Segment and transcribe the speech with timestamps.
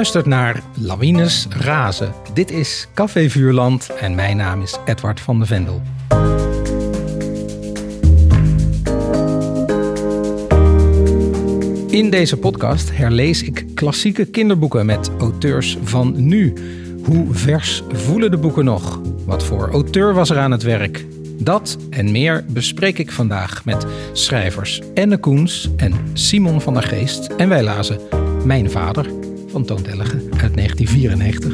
[0.00, 2.12] luistert naar Lawines Razen.
[2.34, 5.82] Dit is Café Vuurland en mijn naam is Edward van de Vendel.
[11.90, 16.54] In deze podcast herlees ik klassieke kinderboeken met auteurs van nu.
[17.04, 19.00] Hoe vers voelen de boeken nog?
[19.24, 21.06] Wat voor auteur was er aan het werk?
[21.38, 27.26] Dat en meer bespreek ik vandaag met schrijvers Enne Koens en Simon van der Geest.
[27.26, 27.98] En wij lazen
[28.44, 29.19] Mijn Vader
[29.50, 31.52] van Toon Tellige uit 1994.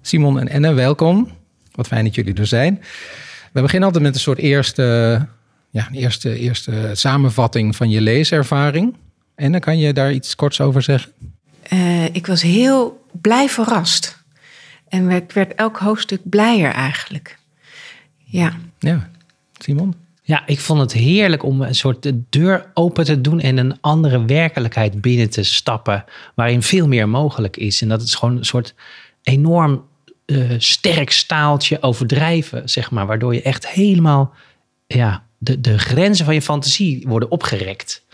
[0.00, 1.30] Simon en Enne, welkom.
[1.72, 2.82] Wat fijn dat jullie er zijn.
[3.52, 5.26] We beginnen altijd met een soort eerste,
[5.70, 8.96] ja, eerste, eerste samenvatting van je leeservaring.
[9.34, 11.12] Enne, kan je daar iets korts over zeggen?
[11.72, 14.20] Uh, ik was heel blij verrast.
[14.88, 17.40] En ik werd elk hoofdstuk blijer eigenlijk.
[18.32, 18.52] Ja.
[18.78, 19.10] Ja,
[19.58, 19.94] Simon?
[20.22, 23.80] Ja, ik vond het heerlijk om een soort de deur open te doen en een
[23.80, 27.82] andere werkelijkheid binnen te stappen, waarin veel meer mogelijk is.
[27.82, 28.74] En dat is gewoon een soort
[29.22, 29.84] enorm
[30.26, 34.34] uh, sterk staaltje overdrijven, zeg maar, waardoor je echt helemaal,
[34.86, 38.04] ja, de, de grenzen van je fantasie worden opgerekt.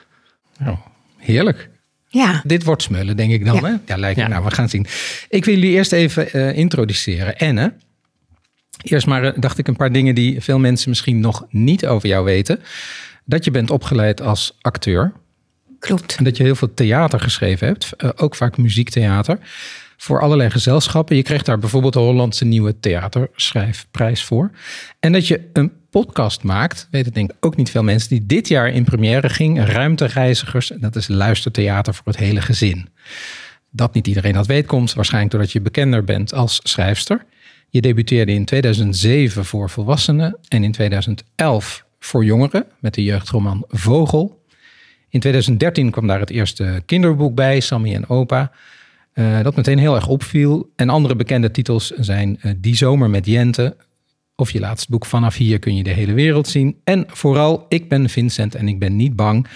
[0.60, 0.80] Oh,
[1.16, 1.70] heerlijk.
[2.08, 2.42] Ja.
[2.44, 3.54] Dit wordt smullen, denk ik dan.
[3.54, 3.74] Ja, hè?
[3.86, 4.28] ja lijkt ja.
[4.28, 4.86] Nou, we gaan zien.
[5.28, 7.36] Ik wil jullie eerst even uh, introduceren.
[7.36, 7.74] Enne,
[8.82, 12.08] Eerst maar eh, dacht ik een paar dingen die veel mensen misschien nog niet over
[12.08, 12.60] jou weten.
[13.24, 15.12] Dat je bent opgeleid als acteur.
[15.78, 16.16] Klopt.
[16.18, 19.38] En dat je heel veel theater geschreven hebt, eh, ook vaak muziektheater.
[19.96, 21.16] Voor allerlei gezelschappen.
[21.16, 24.50] Je kreeg daar bijvoorbeeld de Hollandse Nieuwe Theaterschrijfprijs voor.
[25.00, 28.26] En dat je een podcast maakt, weet het denk ik ook niet veel mensen, die
[28.26, 29.64] dit jaar in première ging.
[29.64, 30.70] Ruimtereizigers.
[30.72, 32.88] En dat is luistertheater voor het hele gezin.
[33.70, 37.24] Dat niet iedereen dat weet, komt waarschijnlijk doordat je bekender bent als schrijfster.
[37.70, 44.44] Je debuteerde in 2007 voor volwassenen en in 2011 voor jongeren met de jeugdroman Vogel.
[45.08, 48.52] In 2013 kwam daar het eerste kinderboek bij, Sammy en Opa.
[49.14, 50.72] Uh, dat meteen heel erg opviel.
[50.76, 53.76] En andere bekende titels zijn uh, Die Zomer met Jente.
[54.34, 56.80] Of je laatste boek Vanaf hier kun je de hele wereld zien.
[56.84, 59.46] En vooral Ik ben Vincent en ik ben niet bang.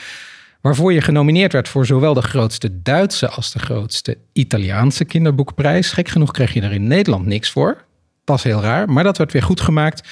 [0.61, 5.93] Waarvoor je genomineerd werd voor zowel de grootste Duitse als de grootste Italiaanse kinderboekprijs.
[5.93, 7.85] Gek genoeg kreeg je er in Nederland niks voor
[8.25, 8.91] pas heel raar.
[8.91, 10.09] Maar dat werd weer goed gemaakt.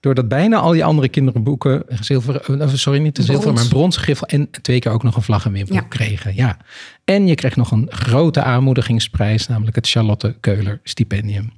[0.00, 2.42] Doordat bijna al je andere kinderboeken zilver,
[2.78, 5.52] sorry, niet de zilver, maar bronzen griffel en twee keer ook nog een vlag en
[5.52, 5.80] wimpel ja.
[5.80, 6.34] kregen.
[6.34, 6.56] Ja.
[7.04, 11.52] En je kreeg nog een grote aanmoedigingsprijs, namelijk het Charlotte Keuler Stipendium.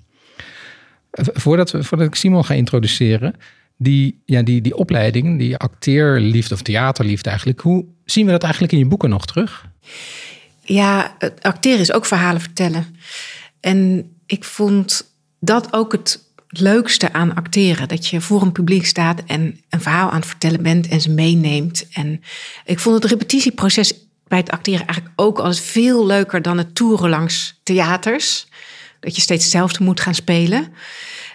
[1.13, 3.35] Voordat, we, voordat ik Simon ga introduceren,
[3.77, 8.73] die, ja, die, die opleiding, die acteerliefde of theaterliefde eigenlijk, hoe zien we dat eigenlijk
[8.73, 9.67] in je boeken nog terug?
[10.63, 12.87] Ja, acteren is ook verhalen vertellen.
[13.61, 17.89] En ik vond dat ook het leukste aan acteren.
[17.89, 21.11] Dat je voor een publiek staat en een verhaal aan het vertellen bent en ze
[21.11, 21.89] meeneemt.
[21.93, 22.23] En
[22.65, 23.95] ik vond het repetitieproces
[24.27, 28.47] bij het acteren eigenlijk ook als veel leuker dan het toeren langs theaters.
[29.01, 30.73] Dat je steeds hetzelfde moet gaan spelen.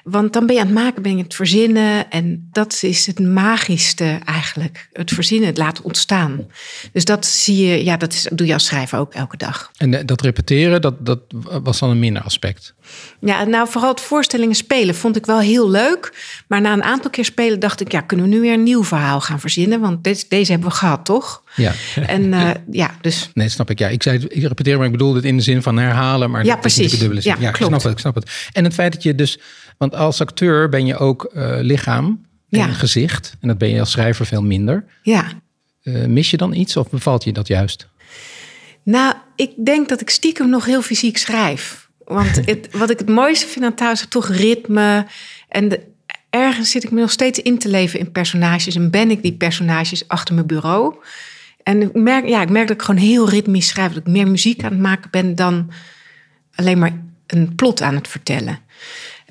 [0.04, 2.12] Want dan ben je aan het maken, ben je het verzinnen.
[2.12, 4.90] En dat is het magischste eigenlijk.
[4.94, 6.48] Het verzinnen, het laten ontstaan.
[6.92, 9.72] Dus dat zie je, ja, dat, is, doe je als schrijver ook elke dag.
[9.78, 11.20] En dat repeteren, dat, dat
[11.64, 12.74] was dan een minder aspect?
[13.20, 16.14] Ja, nou vooral het voorstellingen spelen vond ik wel heel leuk.
[16.48, 18.84] Maar na een aantal keer spelen dacht ik, ja, kunnen we nu weer een nieuw
[18.84, 19.80] verhaal gaan verzinnen?
[19.80, 21.44] Want deze, deze hebben we gehad, toch?
[21.56, 21.74] Ja.
[22.08, 23.30] En uh, ja, dus.
[23.34, 23.80] Nee, snap ik.
[23.80, 26.32] Ja, ik zei, ik repeteer, maar ik bedoel het in de zin van herhalen.
[26.32, 27.00] Maar ja, precies.
[27.00, 27.36] Dubbele zin.
[27.36, 27.74] Ja, ja klopt.
[27.74, 28.50] ik snap het, ik snap het.
[28.52, 29.40] En het feit dat je dus,
[29.90, 32.68] want als acteur ben je ook uh, lichaam en ja.
[32.68, 33.36] gezicht.
[33.40, 34.86] En dat ben je als schrijver veel minder.
[35.02, 35.26] Ja.
[35.84, 37.88] Uh, mis je dan iets of bevalt je dat juist?
[38.84, 41.90] Nou, ik denk dat ik stiekem nog heel fysiek schrijf.
[42.06, 45.06] Want het, wat ik het mooiste vind aan thuis is toch ritme.
[45.50, 45.80] En de,
[46.30, 48.76] ergens zit ik me nog steeds in te leven in personages.
[48.76, 50.96] En ben ik die personages achter mijn bureau.
[51.64, 53.94] En ik merk, ja, ik merk dat ik gewoon heel ritmisch schrijf.
[53.94, 55.72] Dat ik meer muziek aan het maken ben dan
[56.56, 58.60] alleen maar een plot aan het vertellen.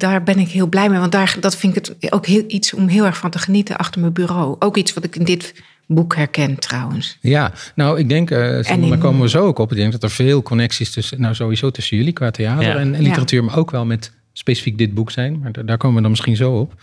[0.02, 0.98] Daar ben ik heel blij mee.
[0.98, 3.76] Want daar, dat vind ik het ook heel, iets om heel erg van te genieten
[3.76, 4.56] achter mijn bureau.
[4.58, 5.54] Ook iets wat ik in dit
[5.86, 7.18] boek herkent trouwens.
[7.20, 8.88] Ja, nou ik denk, uh, in...
[8.88, 9.70] daar komen we zo ook op.
[9.70, 12.76] Ik denk dat er veel connecties tussen, nou sowieso tussen jullie qua theater ja.
[12.76, 13.46] en, en, literatuur, ja.
[13.46, 15.38] maar ook wel met specifiek dit boek zijn.
[15.38, 16.74] Maar daar, daar komen we dan misschien zo op.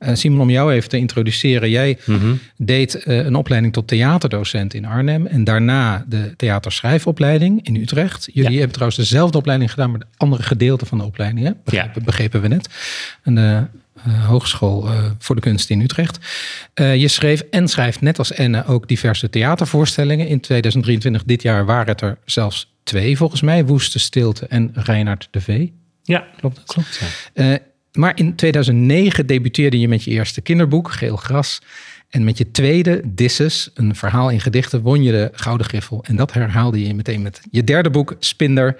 [0.00, 1.70] Uh, Simon, om jou even te introduceren.
[1.70, 2.38] Jij mm -hmm.
[2.56, 5.26] deed uh, een opleiding tot theaterdocent in Arnhem.
[5.26, 8.28] En daarna de theaterschrijfopleiding in Utrecht.
[8.32, 8.56] Jullie ja.
[8.56, 11.46] hebben trouwens dezelfde opleiding gedaan, maar de andere gedeelte van de opleiding.
[11.46, 11.52] Hè?
[11.64, 12.68] Begrepen, begrepen we net.
[13.22, 13.62] En de
[14.06, 16.18] uh, Hogeschool uh, voor de Kunst in Utrecht.
[16.74, 20.28] Uh, je schreef en schrijft net als Enne ook diverse theatervoorstellingen.
[20.28, 23.64] In 2023, dit jaar, waren het er zelfs twee volgens mij.
[23.64, 25.72] Woeste Stilte en Reinhard de Vee.
[26.04, 26.62] Ja, klopt.
[26.64, 27.00] klopt
[27.34, 27.58] ja.
[27.92, 31.60] maar in 2009 debuteerde je met je eerste kinderboek, Geel Gras.
[32.10, 36.04] En met je tweede, Disses, een verhaal in gedichten, won je de Gouden Griffel.
[36.04, 38.76] En dat herhaalde je meteen met je derde boek, Spinder.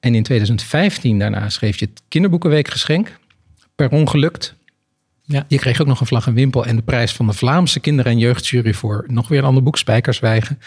[0.00, 3.18] En in 2015 daarna schreef je het Kinderboekenweekgeschenk.
[3.74, 4.52] Per ongeluk.
[5.24, 5.44] Ja.
[5.48, 8.06] Je kreeg ook nog een vlag en wimpel en de prijs van de Vlaamse kinder-
[8.06, 10.58] en jeugdjury voor nog weer een ander boek, Spijkerswijgen.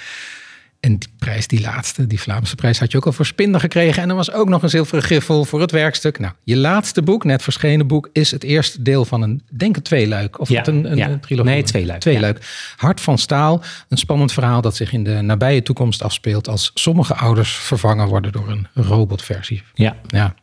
[0.80, 4.04] En die prijs, die laatste, die Vlaamse prijs, had je ook al voor Spinder gekregen.
[4.04, 6.20] En er was ook nog een zilveren griffel voor het werkstuk.
[6.20, 9.82] Nou, je laatste boek, net verschenen boek, is het eerste deel van een, denk een
[9.82, 10.40] tweeluik.
[10.40, 11.10] Of Ja, het een, een, ja.
[11.10, 11.52] een trilogie?
[11.52, 12.74] Nee, tweeluik, Tweeluik.
[12.76, 17.16] Hart van staal, een spannend verhaal dat zich in de nabije toekomst afspeelt als sommige
[17.16, 19.64] ouders vervangen worden door een robotversie.
[19.74, 19.96] Ja.
[20.08, 20.36] Ja.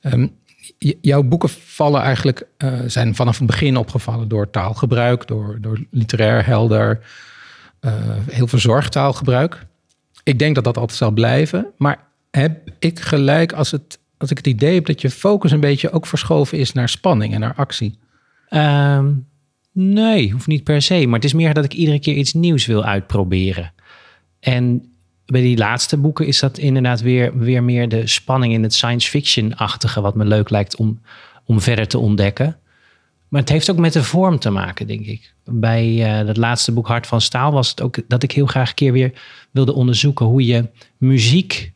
[0.00, 0.26] Ehm,
[1.00, 6.46] jouw boeken vallen eigenlijk, eh, zijn vanaf het begin opgevallen door taalgebruik, door, door literair
[6.46, 7.00] helder,
[8.30, 9.66] heel veel zorgtaalgebruik.
[10.22, 11.66] Ik denk dat dat altijd zal blijven.
[11.76, 15.60] Maar heb ik gelijk als, het, als ik het idee heb dat je focus een
[15.60, 17.98] beetje ook verschoven is naar spanning en naar actie?
[18.48, 19.12] Ehm,
[19.72, 21.06] nee, hoeft niet per se.
[21.06, 23.72] Maar het is meer dat ik iedere keer iets nieuws wil uitproberen.
[24.40, 24.92] En
[25.26, 29.10] bij die laatste boeken is dat inderdaad weer, weer meer de spanning in het science
[29.10, 31.00] fiction-achtige, wat me leuk lijkt om,
[31.44, 32.56] om verder te ontdekken.
[33.28, 35.32] Maar het heeft ook met de vorm te maken, denk ik.
[35.44, 38.68] Bij eh dat laatste boek Hart van Staal was het ook dat ik heel graag
[38.68, 39.12] een keer weer
[39.50, 41.72] wilde onderzoeken hoe je muziek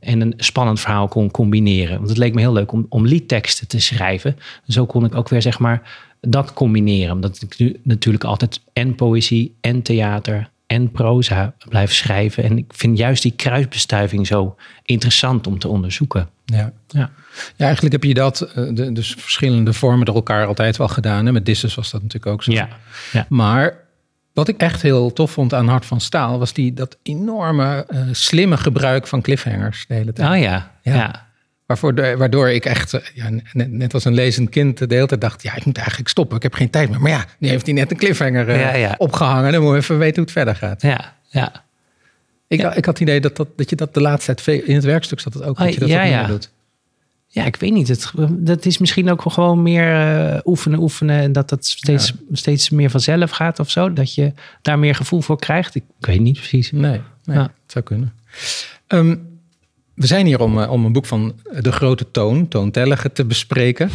[0.00, 1.96] en een spannend verhaal kon combineren.
[1.96, 4.36] Want het leek me heel leuk om, om liedteksten te schrijven.
[4.66, 7.14] Zo kon ik ook weer zeg maar dat combineren.
[7.14, 12.44] Omdat ik nu natuurlijk altijd en poëzie en theater en proza blijf schrijven.
[12.44, 16.28] En ik vind juist die kruisbestuiving zo interessant om te onderzoeken.
[16.44, 16.72] Ja.
[16.88, 17.10] Ja.
[17.56, 21.26] Ja, eigenlijk heb je dat, eh, de, dus verschillende vormen door elkaar altijd wel gedaan.
[21.26, 21.32] Hè?
[21.32, 22.52] Met Disses was dat natuurlijk ook zo.
[22.52, 22.68] Ja,
[23.12, 23.26] ja.
[23.28, 23.78] Maar
[24.32, 26.38] wat ik echt heel tof vond aan Hart van Staal...
[26.38, 30.28] was die, dat enorme eh, slimme gebruik van cliffhangers de hele tijd.
[30.28, 30.94] Ja, Ja.
[30.94, 31.27] ja.
[31.68, 35.42] Waarvoor waardoor ik echt, eh, ja, net, als een lezend kind, de hele tijd dacht...
[35.42, 37.00] ja, ik moet eigenlijk stoppen, ik heb geen tijd meer.
[37.00, 38.94] Maar ja, nu heeft hij net een cliffhanger Ja, ja.
[38.98, 39.52] opgehangen.
[39.52, 40.82] Dan moet je even weten hoe het verder gaat.
[40.82, 41.64] ja, ja.
[42.46, 44.62] Ik, ik had het idee dat, dat, dat je dat de laatste tijd...
[44.62, 46.50] in het werkstuk zat het ook, dat Oh, je dat ja, doet.
[47.26, 47.88] Ja, ik weet niet.
[47.88, 51.20] Het, dat is misschien ook gewoon meer eh, oefenen, oefenen.
[51.20, 53.92] En dat dat steeds, steeds meer vanzelf gaat of zo.
[53.92, 54.32] Dat je
[54.62, 55.74] daar meer gevoel voor krijgt.
[55.74, 56.72] Ik, ik weet niet precies.
[56.72, 58.12] Nee, nee het zou kunnen.
[58.86, 59.16] Ehm,
[59.98, 63.24] we zijn hier om, eh, om een boek van de grote Toon, Toon Tellige, te
[63.24, 63.90] bespreken.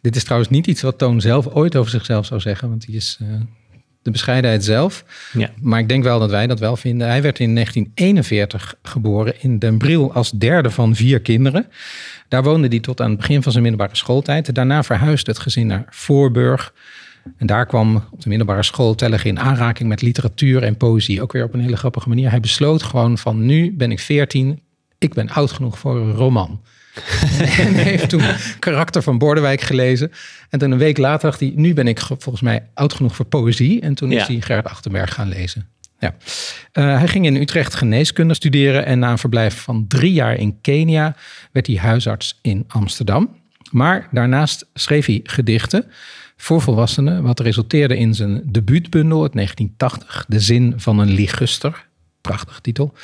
[0.00, 2.96] Dit is trouwens niet iets wat Toon zelf ooit over zichzelf zou zeggen, want die
[2.96, 3.28] is eh,
[4.02, 5.04] de bescheidenheid zelf.
[5.32, 5.50] Ja.
[5.60, 7.08] Maar ik denk wel dat wij dat wel vinden.
[7.08, 11.66] Hij werd in 1941 geboren in Den Briel als derde van vier kinderen.
[12.28, 14.54] Daar woonde hij tot aan het begin van zijn middelbare schooltijd.
[14.54, 16.74] Daarna verhuisde het gezin naar Voorburg.
[17.36, 21.22] En daar kwam op de middelbare school Tellige in aanraking met literatuur en poëzie.
[21.22, 22.30] Ook weer op een hele grappige manier.
[22.30, 24.60] Hij besloot gewoon van nu ben ik 14.
[25.00, 26.60] Ik ben oud genoeg voor een roman.
[27.58, 28.22] en heeft toen
[28.58, 30.12] karakter van Bordewijk gelezen.
[30.50, 33.16] En toen een week later dacht hij, nu ben ik ge- volgens mij oud genoeg
[33.16, 33.80] voor poëzie.
[33.80, 35.68] En toen is hij Gerrit Achterberg gaan lezen.
[35.98, 36.14] Ja.
[36.72, 38.84] Eh, hij ging in Utrecht geneeskunde studeren.
[38.86, 41.16] En na een verblijf van drie jaar in Kenia
[41.52, 43.36] werd hij huisarts in Amsterdam.
[43.70, 45.84] Maar daarnaast schreef hij gedichten
[46.36, 47.22] voor volwassenen.
[47.22, 50.24] Wat resulteerde in zijn debuutbundel uit 1980.
[50.28, 51.86] De zin van een liguster.
[52.20, 52.94] Prachtig titel.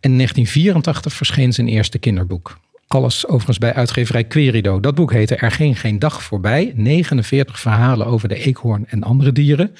[0.00, 2.58] En in 1984 verscheen zijn eerste kinderboek.
[2.86, 4.80] Alles overigens bij uitgeverij Querido.
[4.80, 6.72] Dat boek heette Er ging geen dag voorbij.
[6.74, 9.74] 49 verhalen over de eekhoorn en andere dieren.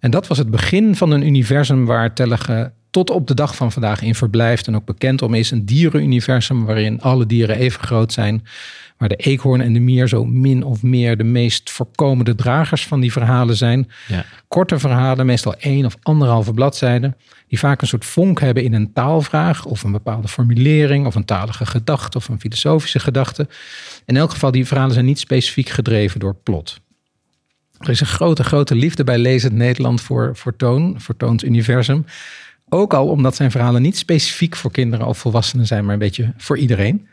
[0.00, 3.72] En dat was het begin van een universum waar Tellige tot op de dag van
[3.72, 5.50] vandaag in verblijft en ook bekend om is.
[5.50, 8.46] Een dierenuniversum waarin alle dieren even groot zijn.
[8.96, 13.00] Waar de eekhoorn en de mier zo min of meer de meest voorkomende dragers van
[13.00, 13.90] die verhalen zijn.
[14.08, 14.24] Ja.
[14.48, 17.16] Korte verhalen, meestal één of anderhalve bladzijde.
[17.48, 21.24] Die vaak een soort vonk hebben in een taalvraag of een bepaalde formulering of een
[21.24, 23.48] talige gedachte of een filosofische gedachte.
[24.04, 26.80] In elk geval, die verhalen zijn niet specifiek gedreven door plot.
[27.78, 32.04] Er is een grote, grote liefde bij Lezend Nederland voor, voor Toon, voor Toons universum.
[32.74, 36.32] Ook al omdat zijn verhalen niet specifiek voor kinderen of volwassenen zijn, maar een beetje
[36.36, 37.08] voor iedereen.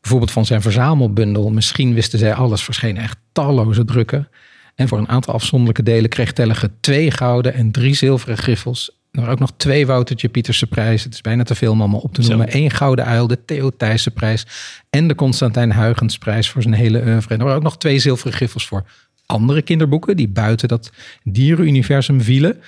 [0.00, 4.28] Bijvoorbeeld van zijn verzamelbundel Misschien wisten zij alles verschenen echt talloze drukken.
[4.74, 8.90] En voor een aantal afzonderlijke delen kreeg Tellige twee gouden en drie zilveren griffels.
[9.10, 11.04] Er waren ook nog twee Woutertje Pieterse prijs.
[11.04, 12.28] Het is bijna te veel om allemaal op te Zo.
[12.28, 12.56] noemen.
[12.56, 14.46] Eén gouden uil, de Theo Thijssen prijs
[14.90, 17.34] en de Constantijn Huygens prijs voor zijn hele oeuvre.
[17.34, 18.84] En er waren ook nog twee zilveren griffels voor
[19.26, 20.90] andere kinderboeken die buiten dat
[21.22, 22.60] dierenuniversum vielen.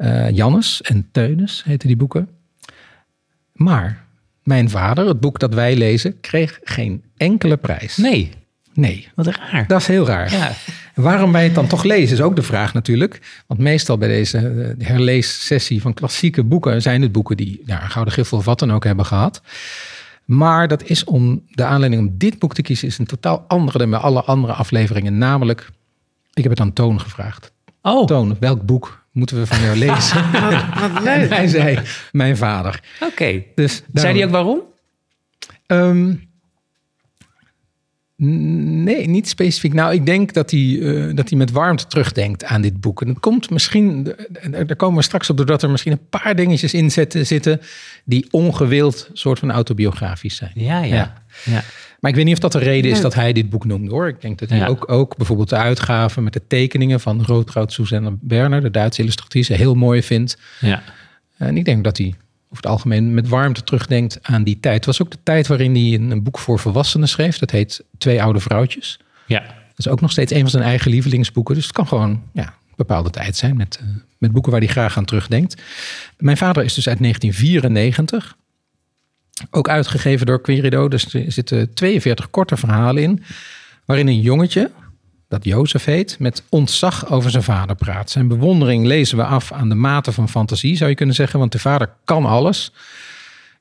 [0.00, 2.28] Eh Jannes en Teunis heten die boeken.
[3.52, 4.04] Maar
[4.42, 7.96] mijn vader, het boek dat wij lezen, kreeg geen enkele prijs.
[7.96, 8.30] Nee,
[8.74, 9.66] Nee, wat raar.
[9.66, 10.32] dat is heel raar.
[10.32, 10.52] Ja.
[10.94, 13.42] En waarom wij het dan toch lezen is ook de vraag natuurlijk.
[13.46, 17.90] Want meestal bij deze eh, herleessessie van klassieke boeken zijn het boeken die ja, een
[17.90, 19.42] Gouden Griffel of wat dan ook hebben gehad.
[20.24, 23.78] Maar dat is om de aanleiding om dit boek te kiezen, is een totaal andere
[23.78, 25.18] dan bij alle andere afleveringen.
[25.18, 25.70] Namelijk,
[26.32, 27.52] ik heb het aan Toon gevraagd.
[27.82, 30.30] Oh, Toon, welk boek moeten we van jou lezen?
[30.32, 31.28] Wat, wat En leuk.
[31.30, 31.78] hij zei,
[32.12, 32.80] mijn vader.
[33.00, 33.42] oké.
[33.54, 34.60] Dus Zei hij ook waarom?
[35.66, 36.14] Ehm,
[38.84, 39.72] nee, niet specifiek.
[39.72, 43.00] Nou, ik denk dat hij, eh, dat hij met warmte terugdenkt aan dit boek.
[43.02, 44.14] En dat komt misschien,
[44.50, 47.60] daar komen we straks op, doordat er misschien een paar dingetjes in zitten, zitten
[48.04, 50.52] die ongewild soort van autobiografisch zijn.
[50.54, 50.94] Ja, ja.
[50.94, 51.14] Ja.
[51.44, 51.62] ja.
[52.00, 54.08] Maar ik weet niet of dat de reden is dat hij dit boek noemde hoor.
[54.08, 54.66] Ik denk dat hij Ja.
[54.66, 59.52] ook, ook bijvoorbeeld de uitgave met de tekeningen van Roodgoud Suzanne Berner, de Duitse illustratrice,
[59.54, 60.38] heel mooi vindt.
[60.60, 60.82] ja.
[61.36, 62.06] En ik denk dat hij
[62.44, 64.74] over het algemeen met warmte terugdenkt aan die tijd.
[64.76, 67.38] Het was ook de tijd waarin hij een, een boek voor volwassenen schreef.
[67.38, 68.98] Dat heet Twee Oude Vrouwtjes.
[69.26, 69.58] ja.
[69.68, 71.54] Dat is ook nog steeds een van zijn eigen lievelingsboeken.
[71.54, 73.86] Dus het kan gewoon ja, een bepaalde tijd zijn met, eh,
[74.18, 75.62] met boeken waar hij graag aan terugdenkt.
[76.18, 78.36] Mijn vader is dus uit 1994.
[79.50, 80.88] Ook uitgegeven door Querido.
[80.88, 83.22] Dus er zitten 42 korte verhalen in.
[83.84, 84.70] Waarin een jongetje,
[85.28, 88.10] dat Jozef heet, met ontzag over zijn vader praat.
[88.10, 91.38] Zijn bewondering lezen we af aan de mate van fantasie, zou je kunnen zeggen.
[91.38, 92.72] Want de vader kan alles.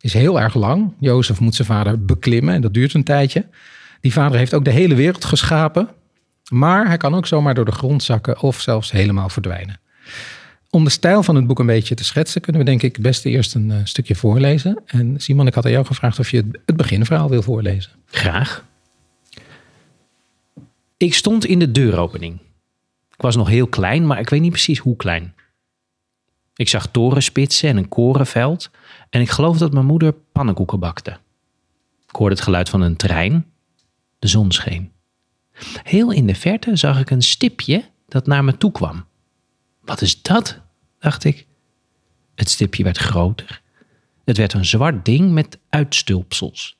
[0.01, 0.93] Is heel erg lang.
[0.99, 3.45] Jozef moet zijn vader beklimmen en dat duurt een tijdje.
[4.01, 5.89] Die vader heeft ook de hele wereld geschapen.
[6.49, 9.79] Maar hij kan ook zomaar door de grond zakken of zelfs helemaal verdwijnen.
[10.69, 13.25] Om de stijl van het boek een beetje te schetsen, kunnen we denk ik best
[13.25, 14.81] eerst een eh, stukje voorlezen.
[14.85, 17.91] En Simon, ik had aan jou gevraagd of je het, het beginverhaal wil voorlezen.
[18.05, 18.65] Graag.
[20.97, 22.39] Ik stond in de deuropening.
[23.15, 25.33] Ik was nog heel klein, maar ik weet niet precies hoe klein.
[26.55, 28.71] Ik zag torenspitsen en een korenveld
[29.09, 31.17] en ik geloof dat mijn moeder pannenkoeken bakte.
[32.07, 33.45] Ik hoorde het geluid van een trein.
[34.19, 34.91] De zon scheen.
[35.83, 39.05] Heel in de verte zag ik een stipje dat naar me toe kwam.
[39.89, 40.61] Wat is dat?
[40.99, 41.47] dacht ik.
[42.35, 43.61] Het stipje werd groter.
[44.25, 46.79] Het werd een zwart ding met uitstulpsels.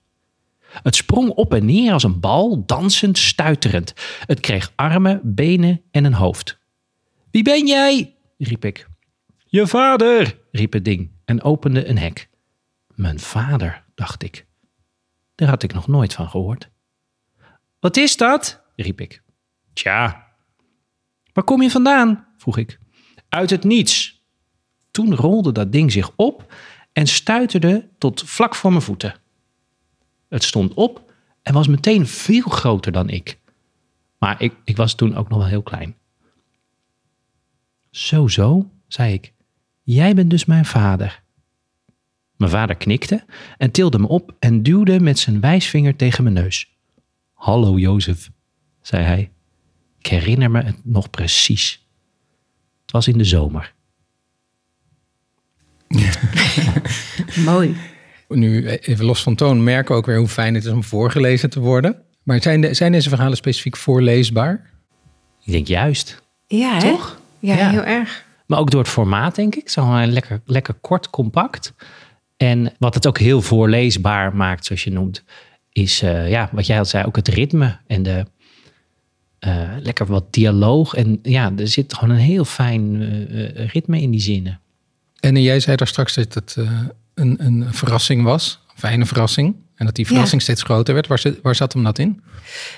[0.59, 3.93] Het sprong op en neer als een bal, dansend, stuiterend.
[4.25, 6.59] Het kreeg armen, benen en een hoofd.
[7.31, 8.15] Wie ben jij?
[8.37, 8.87] riep ik.
[9.45, 12.29] Je vader, riep het ding en opende een hek.
[12.95, 14.45] Mijn vader, dacht ik.
[15.35, 16.69] Daar had ik nog nooit van gehoord.
[17.79, 18.61] Wat is dat?
[18.75, 19.21] riep ik.
[19.73, 20.27] Tja.
[21.33, 22.27] Waar kom je vandaan?
[22.37, 22.79] vroeg ik.
[23.29, 24.23] Uit het niets.
[24.91, 26.53] Toen rolde dat ding zich op
[26.93, 29.15] en stuiterde tot vlak voor mijn voeten.
[30.29, 33.39] Het stond op en was meteen veel groter dan ik.
[34.17, 35.95] Maar ik, ik was toen ook nog wel heel klein.
[37.91, 39.33] Zo, zo, zei ik.
[39.83, 41.23] Jij bent dus mijn vader.
[42.35, 43.25] Mijn vader knikte
[43.57, 46.77] en tilde me op en duwde met zijn wijsvinger tegen mijn neus.
[47.33, 48.29] Hallo Jozef,
[48.81, 49.31] zei hij.
[49.97, 51.87] Ik herinner me het nog precies.
[52.89, 53.73] Het was in de zomer.
[57.45, 57.75] Mooi.
[58.27, 61.49] Nu, even los van toon, merken we ook weer hoe fijn het is om voorgelezen
[61.49, 62.01] te worden.
[62.23, 64.69] Maar zijn, de, zijn deze verhalen specifiek voorleesbaar?
[65.43, 66.21] Ik denk juist.
[66.47, 66.79] Ja, hè?
[66.79, 67.19] Toch?
[67.39, 67.69] Ja, Ja.
[67.69, 68.25] heel erg.
[68.47, 69.69] Maar ook door het formaat, denk ik.
[69.69, 71.73] Zo een lekker, lekker kort, compact.
[72.37, 75.23] En wat het ook heel voorleesbaar maakt, zoals je noemt,
[75.71, 78.25] is eh, ja, wat jij al zei, ook het ritme en de
[79.39, 80.93] eh, lekker wat dialoog.
[80.93, 84.59] En ja, er zit gewoon een heel fijn eh, eh, ritme in die zinnen.
[85.19, 86.81] En jij zei daar straks dat het eh,
[87.13, 89.55] een, een verrassing was, een fijne verrassing.
[89.75, 91.07] En dat die verrassing steeds groter werd.
[91.41, 92.21] Waar, zat hem dat in?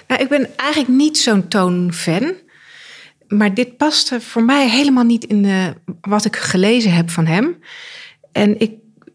[0.08, 2.34] Nou, ik ben eigenlijk niet zo'n toonfan.
[3.28, 7.58] Maar dit paste voor mij helemaal niet in de, wat ik gelezen heb van hem.
[8.32, 8.72] En ik,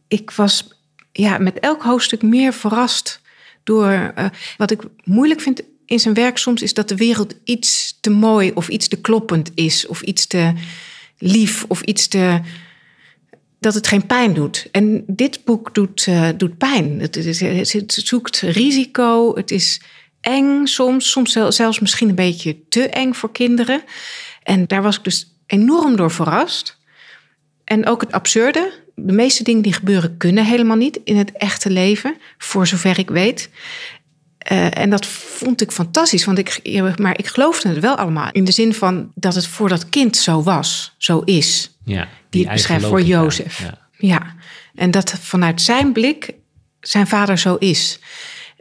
[0.08, 0.68] ik was
[1.12, 3.20] ja, met elk hoofdstuk meer verrast
[3.64, 4.12] door...
[4.14, 4.24] eh,
[4.56, 6.62] wat ik moeilijk vind in zijn werk soms...
[6.62, 9.86] is dat de wereld iets te mooi of iets te kloppend is...
[9.86, 10.52] of iets te
[11.18, 12.40] lief of iets te...
[13.58, 14.68] dat het geen pijn doet.
[14.72, 17.00] En dit boek doet, eh, doet pijn.
[17.00, 19.80] Het, is- het zoekt risico, het is
[20.20, 23.82] eng soms, soms zel- zelfs misschien een beetje te eng voor kinderen.
[24.42, 26.78] En daar was ik dus enorm door verrast.
[27.64, 28.72] En ook het absurde.
[28.94, 33.10] De meeste dingen die gebeuren kunnen helemaal niet in het echte leven, voor zover ik
[33.10, 33.50] weet.
[34.46, 36.60] Eh, en dat vond ik fantastisch, want ik,
[36.98, 38.28] maar ik geloofde het wel allemaal.
[38.32, 41.76] In de zin van dat het voor dat kind zo was, zo is.
[41.84, 43.02] Ja, Die het beschrijft voor.
[43.02, 43.58] Jozef.
[43.58, 43.78] Ja.
[43.98, 44.34] Ja,
[44.74, 46.34] en dat vanuit zijn blik
[46.80, 47.98] zijn vader zo is.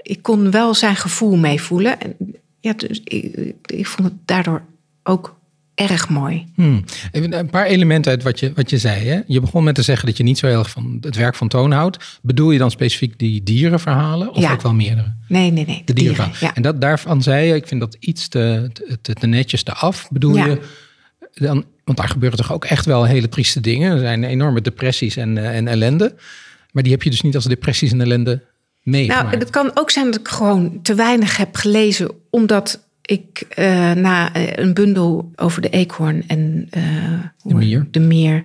[0.01, 1.99] Ik kon wel zijn gevoel meevoelen.
[1.99, 2.15] En
[2.59, 4.65] ja, dus ik, ik vond het daardoor
[5.03, 5.39] ook
[5.75, 6.45] erg mooi.
[6.55, 6.83] Hmm.
[7.11, 9.07] Even een paar elementen uit wat je, wat je zei.
[9.07, 9.19] Hè?
[9.27, 11.47] Je begon met te zeggen dat je niet zo heel erg van het werk van
[11.47, 12.19] Toon houdt.
[12.21, 14.51] Bedoel je dan specifiek die dierenverhalen of Ja.
[14.51, 15.13] ook wel meerdere?
[15.27, 15.81] Nee, nee, nee.
[15.85, 16.37] De dierenverhalen.
[16.39, 16.55] Ja.
[16.55, 18.69] En dat, daarvan zei je, ik vind dat iets te,
[19.01, 20.07] te, te netjes te af.
[20.11, 20.45] Bedoel Ja.
[20.45, 20.61] je
[21.33, 23.91] dan, want daar gebeuren toch ook echt wel hele trieste dingen.
[23.91, 26.15] Er zijn enorme depressies en, eh, en ellende.
[26.71, 28.43] Maar die heb je dus niet als depressies en ellende
[28.83, 29.25] meegemaakt?
[29.25, 33.91] Nou, het kan ook zijn dat ik gewoon te weinig heb gelezen, omdat ik eh,
[33.91, 37.87] na eh, een bundel over de eekhoorn en eh, mier.
[37.91, 38.43] de mier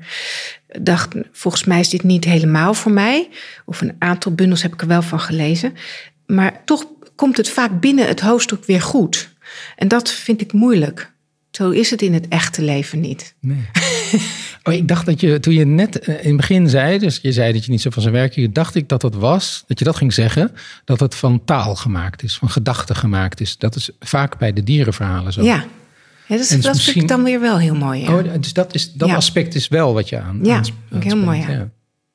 [0.81, 3.29] dacht, volgens mij is dit niet helemaal voor mij.
[3.65, 5.75] Of een aantal bundels heb ik er wel van gelezen.
[6.27, 9.35] Maar toch komt het vaak binnen het hoofdstuk weer goed.
[9.77, 11.13] En dat vind ik moeilijk.
[11.51, 13.35] Zo is het in het echte leven niet.
[13.41, 13.69] Nee.
[14.63, 17.33] Oh, ik dacht dat je, toen je net eh, in het begin zei, dus je
[17.33, 19.79] zei dat je niet zo van zijn werk hield, dacht ik dat dat was, dat
[19.79, 20.53] je dat ging zeggen,
[20.85, 23.59] dat het van taal gemaakt is, van gedachten gemaakt is.
[23.59, 25.43] Dat is vaak bij de dierenverhalen zo.
[25.43, 25.65] Ja,
[26.29, 28.01] dus dat vind ik dan weer wel heel mooi.
[28.01, 28.15] Ja.
[28.19, 29.15] Oh, dus dat, is, dat Ja.
[29.15, 30.39] aspect is wel wat je aan.
[30.43, 30.63] Ja,
[30.93, 31.71] aan- heel mooi, ja.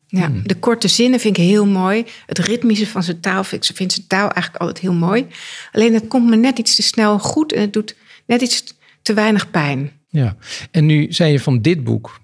[0.08, 2.06] Ja, de korte zinnen vind ik heel mooi.
[2.26, 5.26] Het ritmische van zijn taal vind ik vind zijn taal eigenlijk altijd heel mooi.
[5.72, 8.64] Alleen het komt me net iets te snel goed en het doet net iets
[9.02, 9.92] te weinig pijn.
[10.10, 10.36] Ja,
[10.72, 12.20] en nu zei je van dit boek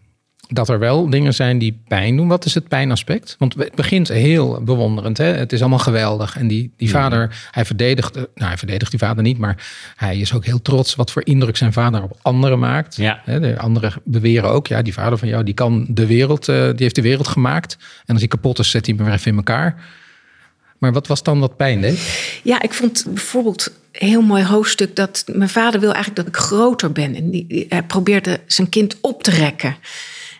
[0.53, 2.27] dat er wel dingen zijn die pijn doen.
[2.27, 3.35] Wat is het pijnaspect?
[3.39, 5.17] Want het begint heel bewonderend.
[5.17, 5.25] Hè?
[5.25, 6.37] Het is allemaal geweldig.
[6.37, 10.17] En die, die vader, hij verdedigt, eh, nou hij verdedigt die vader niet, maar hij
[10.17, 12.95] is ook heel trots wat voor indruk zijn vader op anderen maakt.
[12.95, 13.21] Ja.
[13.25, 16.55] Hè, De anderen beweren ook, ja, die vader van jou, die kan de wereld, eh,
[16.65, 17.77] die heeft de wereld gemaakt.
[18.05, 19.75] En als hij kapot is, zet hij hem weer even in elkaar.
[20.77, 22.39] Maar wat was dan wat pijn deed?
[22.43, 26.41] Ja, ik vond bijvoorbeeld een heel mooi hoofdstuk dat mijn vader wil eigenlijk dat ik
[26.41, 27.15] groter ben.
[27.15, 29.75] En die, die- hij probeerde zijn kind op te rekken.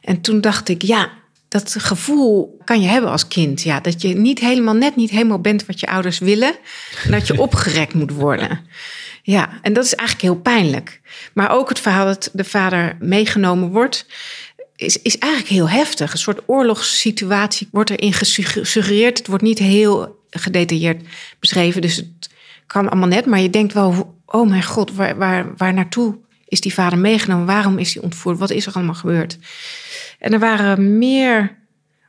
[0.01, 1.09] En toen dacht ik, ja,
[1.47, 3.61] dat gevoel kan je hebben als kind.
[3.61, 6.55] Ja, dat je niet helemaal, net niet helemaal bent wat je ouders willen.
[7.03, 8.59] En dat je opgerekt moet worden.
[9.23, 11.01] Ja, en dat is eigenlijk heel pijnlijk.
[11.33, 14.05] Maar ook het verhaal dat de vader meegenomen wordt,
[14.75, 16.11] is, is eigenlijk heel heftig.
[16.11, 19.17] Een soort oorlogssituatie wordt erin gesuggereerd.
[19.17, 21.01] Het wordt niet heel gedetailleerd
[21.39, 22.29] beschreven, dus het
[22.67, 23.25] kan allemaal net.
[23.25, 26.17] Maar je denkt wel, oh mijn god, waar, waar, waar naartoe
[26.51, 27.45] is die vader meegenomen?
[27.45, 28.37] Waarom is hij ontvoerd?
[28.37, 29.37] Wat is er allemaal gebeurd?
[30.19, 31.59] En er waren meer...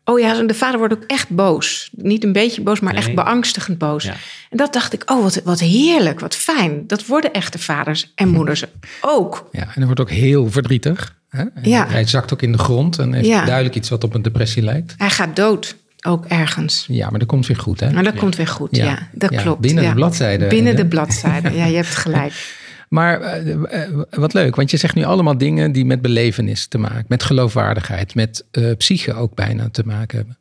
[0.04, 1.90] Oh ja, de vader wordt ook echt boos.
[1.92, 4.05] Niet een beetje boos, maar echt beangstigend boos.
[4.05, 4.14] Ja.
[4.50, 6.87] En dat dacht ik, oh wat, wat heerlijk, wat fijn.
[6.87, 8.64] Dat worden echte vaders en moeders
[9.00, 9.48] ook.
[9.52, 11.16] Ja, en hij wordt ook heel verdrietig.
[11.28, 11.44] Hè?
[11.62, 11.87] Ja.
[11.88, 13.44] Hij zakt ook in de grond en heeft Ja.
[13.44, 14.94] duidelijk iets wat op een depressie lijkt.
[14.96, 15.76] Hij gaat dood,
[16.07, 16.85] ook ergens.
[16.88, 17.90] Ja, maar dat komt weer goed, hè?
[17.92, 18.85] Maar dat komt weer goed, ja.
[18.85, 19.09] Ja.
[19.12, 19.61] dat Ja, klopt.
[19.61, 19.94] binnen de ja.
[19.94, 20.46] bladzijde.
[20.46, 22.33] Binnen de bladzijde, ja, je hebt gelijk.
[22.92, 26.78] Maar eh, eh, wat leuk, want je zegt nu allemaal dingen die met belevenis te
[26.78, 30.37] maken, met geloofwaardigheid, met eh psyche ook bijna te maken hebben.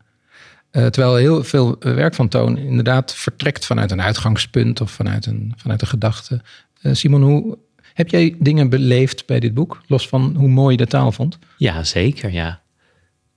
[0.71, 5.25] Eh, terwijl heel veel eh, werk van Toon inderdaad vertrekt vanuit een uitgangspunt of vanuit
[5.25, 6.41] een, vanuit een gedachte.
[6.81, 7.57] Eh, Simon, hoe
[7.93, 11.37] heb jij dingen beleefd bij dit boek, los van hoe mooi je de taal vond?
[11.57, 12.61] Ja, zeker, ja.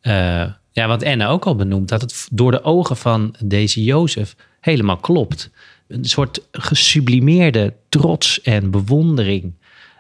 [0.00, 4.37] Eh, ja, wat Anne ook al benoemd, dat het door de ogen van deze Jozef
[4.61, 5.50] helemaal klopt.
[5.88, 9.53] Een soort gesublimeerde trots en bewondering,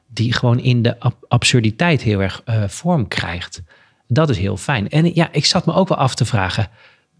[0.06, 3.62] die gewoon in de ab- absurditeit heel erg eh, vorm krijgt.
[4.08, 4.88] Dat is heel fijn.
[4.88, 6.68] En ja, ik zat me ook wel af te vragen,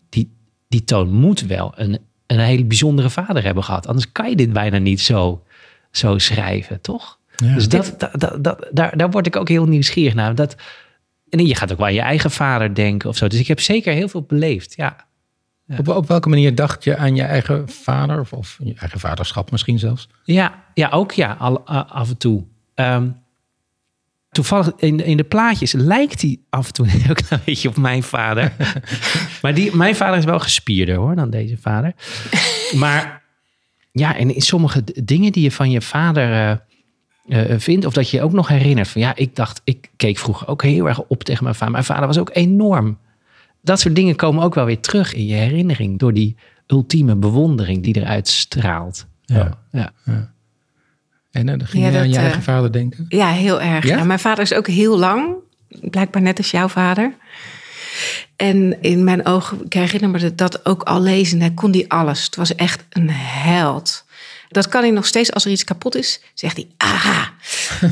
[0.09, 0.31] die,
[0.69, 3.87] die toon moet wel een, een hele bijzondere vader hebben gehad.
[3.87, 5.43] Anders kan je dit bijna niet zo,
[5.91, 7.19] zo schrijven, toch?
[7.37, 7.55] Ja.
[7.55, 10.35] Dus dat, dat, dat, dat- daar, daar word ik ook heel nieuwsgierig naar.
[10.35, 10.57] Dat,
[11.29, 13.29] en je gaat ook wel aan je eigen vader denken of zo.
[13.29, 15.07] Dus ik heb zeker heel veel beleefd, ja.
[15.69, 19.51] Op, op welke manier dacht je aan je eigen vader of, of je eigen vaderschap
[19.51, 20.09] misschien zelfs?
[20.25, 22.45] Ja, ja ook ja, al, af en toe.
[22.75, 23.09] Ehm,
[24.31, 27.77] toevallig in, in de plaatjes lijkt hij af en toe een heel klein beetje op
[27.77, 28.53] mijn vader.
[29.43, 31.95] maar die, mijn vader is wel gespierder hoor dan deze vader.
[32.77, 33.23] maar
[33.93, 36.61] ja, en in sommige dingen die je van je vader
[37.29, 39.91] eh, eh, vindt, of dat je je ook nog herinnert van ja, ik dacht, ik
[39.97, 41.73] keek vroeger ook heel erg op tegen mijn vader.
[41.73, 42.99] Mijn vader was ook enorm.
[43.65, 47.83] Dat soort dingen komen ook wel weer terug in je herinnering door die ultieme bewondering
[47.83, 49.07] die eruit straalt.
[49.23, 49.59] Ja.
[49.73, 49.93] ja.
[51.31, 53.05] En eh, dan ging Ja, je aan je eh, eigen vader denken?
[53.09, 53.85] Ja, heel erg.
[53.87, 54.05] Ja?
[54.05, 55.35] Mijn vader is ook heel lang,
[55.69, 57.15] blijkbaar net als jouw vader.
[58.37, 61.91] En in mijn ogen, ik herinner me dat- dat ook al lezen, hij kon die
[61.91, 62.25] alles.
[62.25, 64.05] Het was echt een held.
[64.55, 67.33] Dat kan hij nog steeds, als er iets kapot is, zegt hij, aha,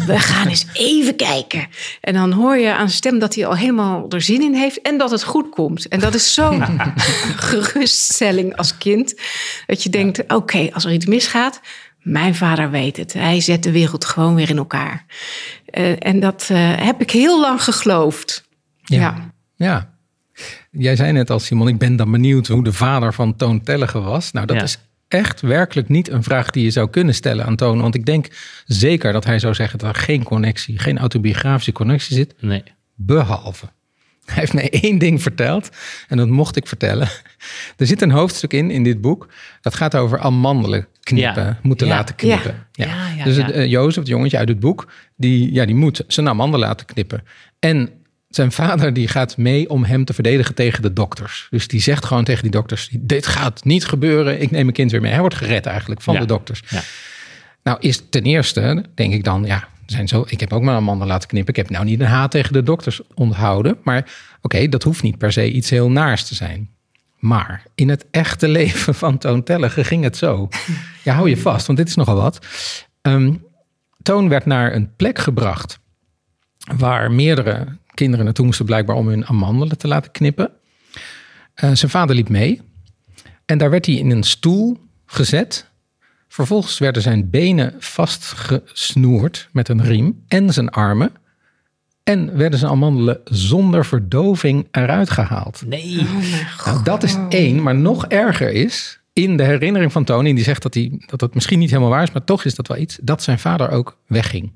[0.07, 1.67] we gaan eens even kijken.
[2.01, 4.81] En dan hoor je aan zijn stem dat hij al helemaal er zin in heeft
[4.81, 5.89] en dat het goed komt.
[5.89, 6.63] En dat is zo'n
[7.51, 9.15] geruststelling als kind,
[9.67, 11.61] dat je denkt, oké, als er iets misgaat,
[11.99, 13.13] mijn vader weet het.
[13.13, 15.05] Hij zet de wereld gewoon weer in elkaar.
[15.65, 18.45] Eh, en dat eh, heb ik heel lang geloofd.
[18.83, 19.33] Ja.
[19.57, 19.91] Ja.
[20.71, 24.01] Jij zei net al, Simon, ik ben dan benieuwd hoe de vader van Toon Tellige
[24.01, 24.33] was.
[24.33, 24.63] Nou, dat Ja.
[24.63, 24.79] is
[25.13, 27.81] echt werkelijk niet een vraag die je zou kunnen stellen aan Toon.
[27.81, 28.27] Want ik denk
[28.67, 32.35] zeker dat hij zou zeggen dat er geen connectie, geen autobiografische connectie zit.
[32.41, 32.63] Nee.
[32.95, 33.67] Behalve.
[34.25, 35.69] Hij heeft mij één ding verteld
[36.09, 37.09] en dat mocht ik vertellen.
[37.77, 39.29] Er zit een hoofdstuk in, in dit boek,
[39.61, 41.59] dat gaat over amandelen knippen, Ja.
[41.63, 41.95] moeten Ja.
[41.95, 42.67] laten knippen.
[42.73, 42.87] Ja.
[42.87, 46.05] Ja, ja, dus het, eh, Jozef, het jongetje uit het boek, die, ja, die moet
[46.07, 47.23] zijn amandelen laten knippen.
[47.59, 47.91] En
[48.35, 51.47] zijn vader die gaat mee om hem te verdedigen tegen de dokters.
[51.51, 54.41] Dus die zegt gewoon tegen die dokters: Dit gaat niet gebeuren.
[54.41, 55.11] Ik neem mijn kind weer mee.
[55.11, 56.21] Hij wordt gered eigenlijk van Ja.
[56.21, 56.63] de dokters.
[56.69, 56.81] Ja.
[57.63, 60.85] Nou, is ten eerste, denk ik dan, ja, zijn zo, ik heb ook maar een
[60.85, 61.51] man laten knippen.
[61.55, 63.79] Ik heb nou niet een haat tegen de dokters onthouden.
[63.83, 66.71] Maar oké, dat hoeft niet per se iets heel naars te zijn.
[67.19, 70.49] Maar in het echte leven van Toon Tellige ging het zo.
[71.03, 72.47] Ja, hou je vast, want dit is nogal wat.
[73.03, 73.35] Ehm,
[74.03, 75.79] Toon werd naar een plek gebracht
[76.77, 80.51] waar meerdere kinderen naartoe moesten blijkbaar om hun amandelen te laten knippen.
[81.55, 82.61] Eh, zijn vader liep mee
[83.47, 85.71] en daar werd hij in een stoel gezet.
[86.29, 91.13] Vervolgens werden zijn benen vastgesnoerd met een riem en zijn armen.
[92.03, 95.63] En werden zijn amandelen zonder verdoving eruit gehaald.
[95.67, 95.99] Nee.
[96.01, 96.73] Oh mijn god.
[96.73, 100.63] Nou, dat is één, maar nog erger is in de herinnering van Tony, die zegt
[100.63, 102.99] dat, hij, dat het misschien niet helemaal waar is, maar toch is dat wel iets,
[103.03, 104.53] dat zijn vader ook wegging.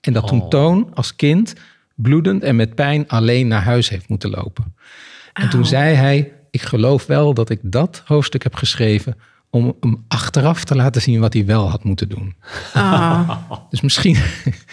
[0.00, 0.48] En dat toen Oh.
[0.48, 1.54] Toon als kind
[1.94, 4.74] bloedend en met pijn alleen naar huis heeft moeten lopen.
[5.32, 9.16] En toen zei hij, ik geloof wel dat ik dat hoofdstuk heb geschreven
[9.50, 12.34] om hem achteraf te laten zien wat hij wel had moeten doen.
[12.72, 13.30] Ah.
[13.70, 14.16] Dus misschien,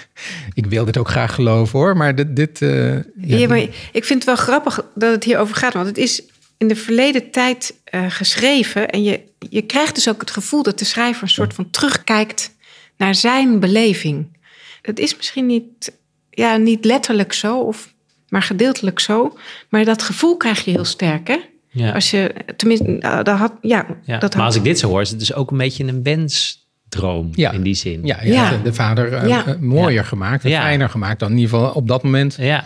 [0.54, 2.36] ik wil dit ook graag geloven hoor, maar dit...
[2.36, 3.60] dit eh, ja, Ja, maar
[3.92, 5.74] ik vind het wel grappig dat het hierover gaat.
[5.74, 6.24] Want het is
[6.58, 8.90] in de verleden tijd eh, geschreven.
[8.90, 12.56] En je, je krijgt dus ook het gevoel dat de schrijver een soort van terugkijkt
[12.98, 14.38] naar zijn beleving.
[14.82, 15.92] Het is misschien niet,
[16.32, 17.94] ja, niet letterlijk zo, of,
[18.30, 19.38] maar gedeeltelijk zo.
[19.70, 21.38] Maar dat gevoel krijg je heel sterk, hè?
[21.74, 21.92] Ja.
[21.92, 24.88] Als je, tenminste, nou, dat had, ja, Ja, dat maar had, als ik dit zo
[24.88, 27.52] hoor, is het dus ook een beetje een wensdroom Ja.
[27.52, 28.06] in die zin.
[28.06, 28.50] Ja, ja, Ja.
[28.50, 29.46] de- de vader eh, Ja.
[29.46, 32.64] eh, mooier gemaakt, fijner gemaakt dan in ieder geval op dat moment Ja.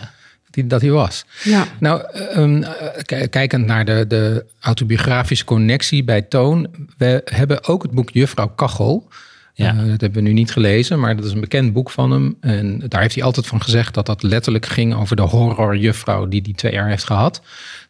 [0.64, 1.24] dat hij, was.
[1.42, 1.64] ja.
[1.80, 7.66] Nou, eh, ehm, eh, k- kijkend naar de, de autobiografische connectie bij Toon, we hebben
[7.68, 9.08] ook het boek Juffrouw Kachel.
[9.56, 9.70] Ja.
[9.70, 12.36] Eh, dat hebben we nu niet gelezen, maar dat is een bekend boek van hem.
[12.40, 16.42] En daar heeft hij altijd van gezegd dat dat letterlijk ging over de horrorjuffrouw die
[16.42, 17.42] die twee jaar heeft gehad.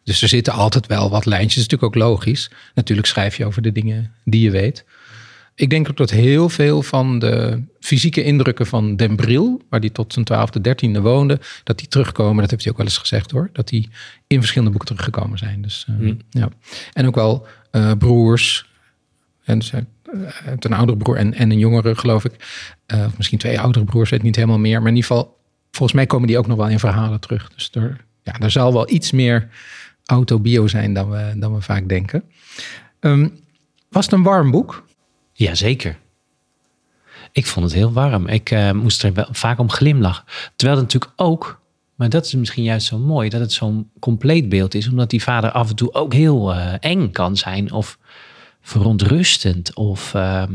[0.03, 1.55] Dus er zitten altijd wel wat lijntjes.
[1.55, 2.49] Dat is natuurlijk ook logisch.
[2.73, 4.85] Natuurlijk schrijf je over de dingen die je weet.
[5.55, 9.89] Ik denk ook dat heel veel van de fysieke indrukken van Den Bril, waar hij
[9.89, 12.41] tot zijn twaalfde, dertiende woonde, dat die terugkomen.
[12.41, 13.49] Dat heeft hij ook wel eens gezegd hoor.
[13.53, 13.89] Dat die
[14.27, 15.61] in verschillende boeken teruggekomen zijn.
[15.61, 16.49] Dus, eh, ja.
[16.93, 18.65] En ook wel eh, broers.
[19.43, 19.87] En zijn
[20.59, 22.33] een oudere broer en, en een jongere, geloof ik.
[22.85, 24.79] Eh, of misschien twee oudere broers, weet niet helemaal meer.
[24.79, 25.37] Maar in ieder geval,
[25.71, 27.49] volgens mij komen die ook nog wel in verhalen terug.
[27.55, 29.49] Dus er, ja, er zal wel iets meer
[30.05, 32.23] autobio zijn dan we, dan we vaak denken.
[32.99, 33.27] Ehm,
[33.89, 34.85] was het een warm boek?
[35.33, 35.97] Jazeker.
[37.31, 38.27] Ik vond het heel warm.
[38.27, 40.25] Ik eh, moest er vaak om glimlachen.
[40.55, 41.61] Terwijl het natuurlijk ook,
[41.95, 44.87] maar dat is misschien juist zo mooi, dat het zo'n compleet beeld is.
[44.87, 47.71] Omdat die vader af en toe ook heel eh, eng kan zijn.
[47.71, 47.97] Of
[48.67, 49.75] verontrustend.
[49.75, 50.53] Of ehm,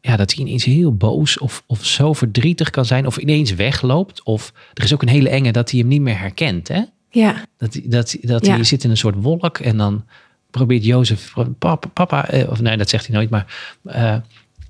[0.00, 3.06] ja, dat hij ineens heel boos of, of zo verdrietig kan zijn.
[3.06, 4.22] Of ineens wegloopt.
[4.22, 6.68] Of er is ook een hele enge dat hij hem niet meer herkent.
[6.68, 6.82] Hè?
[7.10, 7.44] ja.
[7.56, 8.54] Dat, dat, dat Ja.
[8.54, 10.04] hij zit in een soort wolk en dan
[10.50, 14.16] probeert Jozef, papa, papa eh, of nee, dat zegt hij nooit, maar eh,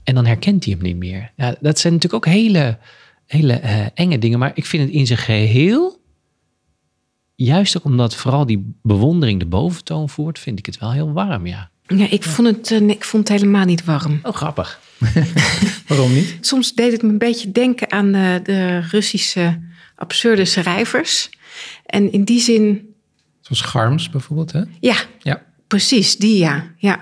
[0.05, 1.33] en dan herkent hij hem niet meer.
[1.37, 2.79] Ja, dat zijn natuurlijk ook hele,
[3.27, 6.01] hele eh, enge dingen, maar ik vind het in zijn geheel,
[7.35, 11.47] juist ook omdat vooral die bewondering de boventoon voert, vind ik het wel heel warm,
[11.47, 11.71] ja.
[11.99, 14.19] Ja ik, vond het, eh, ik vond het helemaal niet warm.
[14.23, 14.81] Oh, grappig.
[15.89, 16.37] Waarom niet?
[16.41, 19.61] Soms deed het me een beetje denken aan de, de Russische
[19.97, 21.31] absurde schrijvers.
[21.87, 22.95] En in die zin,
[23.41, 24.63] Zoals Garms bijvoorbeeld, hè?
[24.81, 25.43] ja, Ja.
[25.67, 26.71] precies, die ja.
[26.77, 27.01] Ja,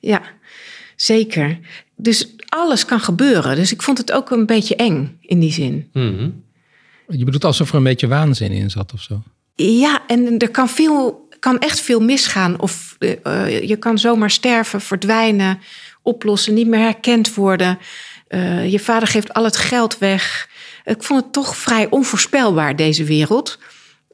[0.00, 0.22] ja
[0.96, 1.58] zeker.
[1.96, 3.56] Dus alles kan gebeuren.
[3.56, 5.88] Dus ik vond het ook een beetje eng in die zin.
[5.92, 6.30] Mhm.
[7.08, 9.22] Je bedoelt alsof er een beetje waanzin in zat of zo?
[9.54, 12.60] Ja, en er kan, veel, kan echt veel misgaan.
[12.60, 15.60] Of eh, eh, je kan zomaar sterven, verdwijnen,
[16.02, 17.78] oplossen, niet meer herkend worden.
[18.28, 20.48] Eh, je vader geeft al het geld weg.
[20.84, 23.58] Ik vond het toch vrij onvoorspelbaar, deze wereld.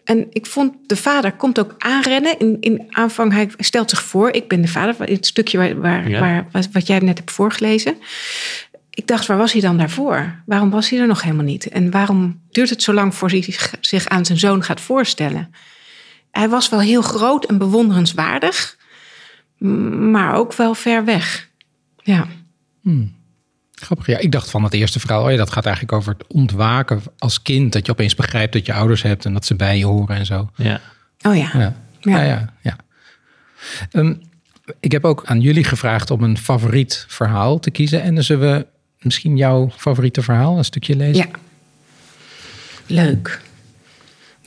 [0.05, 2.39] En ik vond, de vader komt ook aanrennen.
[2.39, 4.95] In, in aanvang, hij stelt zich voor, ik ben de vader.
[4.99, 6.21] Het stukje waar, waar, Ja.
[6.21, 7.97] waar, wat- wat jij net hebt voorgelezen.
[8.91, 10.43] Ik dacht, waar was hij dan daarvoor?
[10.47, 11.69] Waarom was hij er nog helemaal niet?
[11.69, 15.55] En waarom duurt het zo lang voor hij zich aan zijn zoon gaat voorstellen?
[16.39, 18.77] Hij was wel heel groot en bewonderenswaardig,
[19.59, 21.49] maar ook wel ver weg.
[22.03, 22.27] Ja,
[23.75, 24.07] Grappig.
[24.07, 27.03] Ja, ik dacht van het eerste verhaal, oh ja, dat gaat eigenlijk over het ontwaken
[27.19, 27.73] als kind.
[27.73, 30.27] Dat je opeens begrijpt dat je ouders hebt en dat ze bij je horen en
[30.27, 30.51] zo.
[30.55, 30.81] Ja.
[31.23, 31.51] oh ja.
[31.53, 32.55] Ja, ja, ja.
[32.63, 32.77] ja.
[33.91, 34.15] Ehm,
[34.81, 38.03] ik heb ook aan jullie gevraagd om een favoriet verhaal te kiezen.
[38.03, 38.67] En dan zullen we
[39.01, 41.29] misschien jouw favoriete verhaal een stukje lezen.
[41.31, 41.39] Ja.
[42.87, 43.41] Leuk.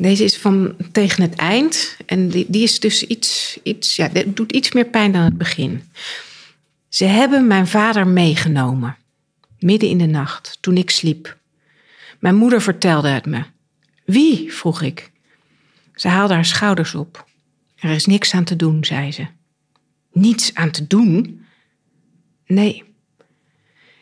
[0.02, 1.98] Deze is van tegen het eind.
[2.06, 5.84] En die, die is dus iets, iets, ja, doet iets meer pijn dan het begin.
[6.90, 8.98] Ze hebben mijn vader meegenomen.
[9.60, 11.38] Midden in de nacht, toen ik sliep.
[12.20, 13.44] Mijn moeder vertelde het me.
[14.06, 14.54] Wie?
[14.54, 15.12] vroeg ik.
[15.96, 17.26] Ze haalde haar schouders op.
[17.76, 19.28] Er is niks aan te doen, zei ze.
[20.12, 21.46] Niets aan te doen?
[22.46, 22.84] Nee.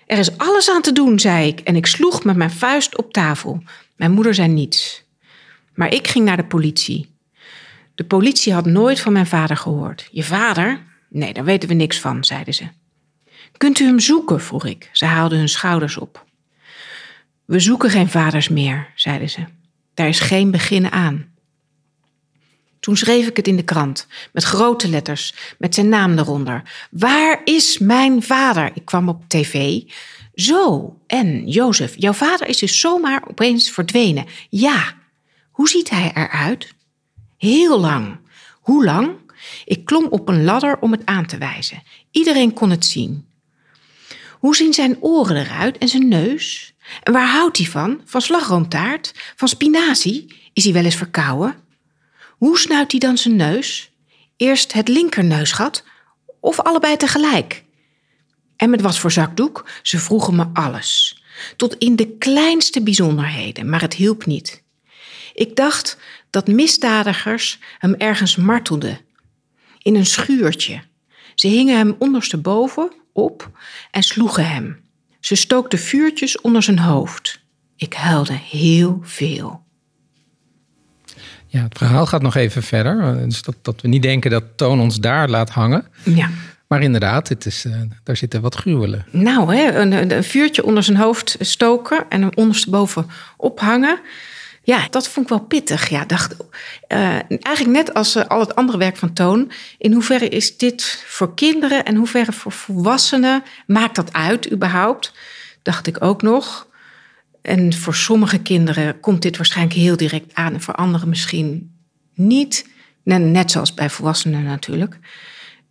[0.05, 3.13] Er is alles aan te doen, zei ik en ik sloeg met mijn vuist op
[3.13, 3.63] tafel.
[3.95, 5.07] Mijn moeder zei niets.
[5.79, 7.15] Maar ik ging naar de politie.
[7.95, 10.07] De politie had nooit van mijn vader gehoord.
[10.11, 10.83] Je vader?
[11.09, 12.67] Nee, daar weten we niks van, zeiden ze.
[13.57, 14.41] Kunt u hem zoeken?
[14.41, 14.89] vroeg ik.
[14.91, 16.25] Ze haalden hun schouders op.
[17.45, 19.39] We zoeken geen vaders meer, zeiden ze.
[19.93, 21.25] Daar is geen begin aan.
[22.79, 26.87] Toen schreef ik het in de krant, met grote letters, met zijn naam eronder.
[26.91, 28.71] Waar is mijn vader?
[28.73, 29.81] Ik kwam op tv.
[30.33, 34.25] Zo, en Jozef, jouw vader is dus zomaar opeens verdwenen.
[34.49, 34.97] Ja.
[35.59, 36.73] Hoe ziet hij eruit?
[37.37, 38.19] Heel lang.
[38.59, 39.15] Hoe lang?
[39.65, 41.83] Ik klom op een ladder om het aan te wijzen.
[42.11, 43.27] Iedereen kon het zien.
[44.31, 46.73] Hoe zien zijn oren eruit en zijn neus?
[47.03, 48.01] En waar houdt hij van?
[48.05, 49.13] Van slagroomtaart?
[49.35, 50.35] Van spinazie?
[50.53, 51.55] Is hij wel eens verkouden?
[52.37, 53.91] Hoe snuit hij dan zijn neus?
[54.37, 55.83] Eerst het linkerneusgat
[56.39, 57.63] of allebei tegelijk?
[58.55, 59.69] En met wat voor zakdoek?
[59.81, 61.21] Ze vroegen me alles.
[61.55, 64.67] Tot in de kleinste bijzonderheden, maar het hielp niet.
[65.39, 65.97] Ik dacht
[66.29, 68.99] dat misdadigers hem ergens martelden.
[69.77, 70.81] In een schuurtje.
[71.35, 73.49] Ze hingen hem ondersteboven op
[73.91, 74.79] en sloegen hem.
[75.19, 77.39] Ze stookten vuurtjes onder zijn hoofd.
[77.75, 79.63] Ik huilde heel veel.
[81.47, 83.27] Ja, het verhaal gaat nog even verder.
[83.27, 85.87] Dus dat, dat we niet denken dat Toon ons daar laat hangen.
[86.03, 86.29] Ja.
[86.67, 89.05] Maar inderdaad, het is, uh, daar zitten wat gruwelen.
[89.11, 93.99] Nou, hè, een, een, vuurtje onder zijn hoofd stoken en hem ondersteboven ophangen.
[94.69, 95.89] Ja, dat vond ik wel pittig.
[95.89, 96.35] Ja, dacht,
[96.87, 99.51] uh, eigenlijk net als uh, al het andere werk van Toon.
[99.77, 103.43] In hoeverre is dit voor kinderen en hoeverre voor volwassenen?
[103.67, 105.13] Maakt dat uit überhaupt?
[105.61, 106.67] Dacht ik ook nog.
[107.41, 111.75] En voor sommige kinderen komt dit waarschijnlijk heel direct aan en voor anderen misschien
[112.13, 112.69] niet.
[113.03, 114.99] Net zoals bij volwassenen natuurlijk.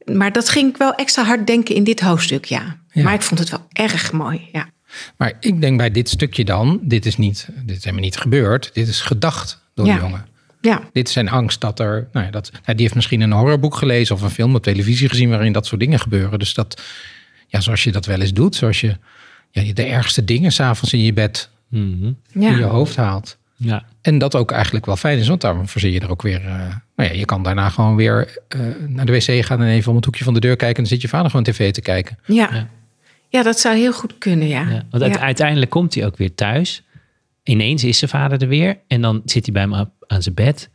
[0.04, 2.76] Maar dat ging ik wel extra hard denken in dit hoofdstuk, ja.
[2.90, 3.02] ja.
[3.02, 4.68] Maar ik vond het wel erg mooi, ja.
[5.16, 8.70] Maar ik denk bij dit stukje dan, dit is, niet, dit is helemaal niet gebeurd.
[8.74, 9.94] Dit is gedacht door ja.
[9.94, 10.26] de jongen.
[10.60, 10.82] Ja.
[10.92, 13.74] Dit is zijn angst dat er, nou ja, dat, nou, die heeft misschien een horrorboek
[13.74, 16.38] gelezen of een film op televisie gezien waarin dat soort dingen gebeuren.
[16.38, 16.82] Dus dat,
[17.46, 18.96] ja, zoals je dat wel eens doet, zoals je
[19.50, 22.42] ja, de ergste dingen s'avonds in je bed mm -hmm.
[22.42, 22.50] ja.
[22.50, 23.38] in je hoofd haalt.
[23.56, 23.84] Ja.
[24.02, 26.40] En dat ook eigenlijk wel fijn is, want daarom verzin je er ook weer.
[26.44, 26.48] Uh,
[26.96, 29.96] nou ja, je kan daarna gewoon weer uh, naar de wc gaan en even om
[29.96, 30.76] het hoekje van de deur kijken.
[30.76, 32.18] En dan zit je vader gewoon tv te kijken.
[32.24, 32.68] Ja, ja.
[33.28, 34.70] Ja dat zou heel goed kunnen, ja.
[34.70, 35.20] ja want ja.
[35.20, 36.82] uiteindelijk komt hij ook weer thuis.
[37.42, 38.78] Ineens is zijn vader er weer.
[38.86, 40.70] En dan zit hij bij hem aan zijn bed.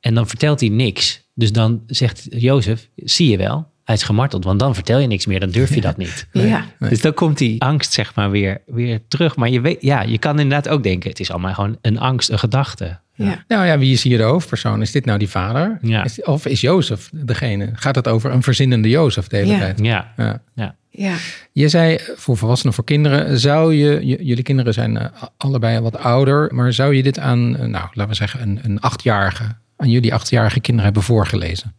[0.00, 1.22] En dan vertelt hij niks.
[1.34, 4.44] Dus dan zegt Jozef, zie je wel, hij is gemarteld.
[4.44, 6.28] Want dan vertel je niks meer, dan durf je dat niet.
[6.32, 6.66] Nee, ja.
[6.78, 6.90] Nee.
[6.90, 9.36] Dus dan komt die angst zeg maar weer, weer terug.
[9.36, 12.30] Maar je, weet, ja, je kan inderdaad ook denken, het is allemaal gewoon een angst,
[12.30, 12.98] een gedachte.
[13.14, 13.44] Ja.
[13.48, 14.82] Nou ja, wie is hier de hoofdpersoon?
[14.82, 15.78] Is dit nou die vader?
[15.82, 16.04] Ja.
[16.04, 17.70] Is, of is Jozef degene?
[17.74, 19.58] Gaat het over een verzinnende Jozef de hele ja.
[19.58, 19.78] tijd?
[19.82, 20.12] Ja.
[20.16, 20.42] ja.
[20.54, 20.76] ja.
[20.96, 21.16] Ja.
[21.52, 25.04] Je zei voor volwassenen, voor kinderen, zou je, jullie kinderen zijn uh,
[25.36, 28.80] allebei wat ouder, maar zou je dit aan, uh, nou, laten we zeggen, een, een
[28.80, 31.74] achtjarige, aan jullie achtjarige kinderen hebben voorgelezen?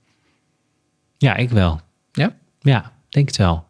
[1.18, 1.82] Ja, ik wel.
[2.12, 2.36] Ja?
[2.60, 3.66] Ja, denk het wel.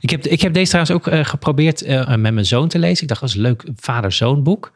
[0.00, 3.02] Ik heb, ik heb deze trouwens ook uh, geprobeerd uh, met mijn zoon te lezen.
[3.02, 4.72] Ik dacht, dat is een leuk vader-zoon boek.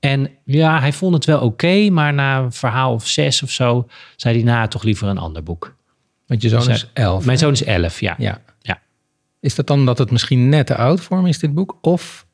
[0.00, 3.50] En ja, hij vond het wel oké, okay, maar na een verhaal of zes of
[3.50, 5.74] zo, zei hij, nou, toch liever een ander boek.
[6.26, 7.24] Want je zoon Dus is elf.
[7.24, 7.44] Mijn hè?
[7.44, 8.14] zoon is elf, ja.
[8.18, 8.40] Ja.
[9.42, 11.78] Is dat dan dat het misschien net te oud voor hem is, dit boek?
[11.80, 12.26] Of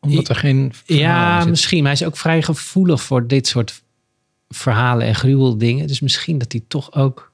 [0.00, 1.50] omdat er geen Ja, zit?
[1.50, 1.82] misschien.
[1.82, 3.82] Maar hij is ook vrij gevoelig voor dit soort
[4.48, 5.86] verhalen en gruweldingen.
[5.86, 7.32] Dus misschien dat hij toch ook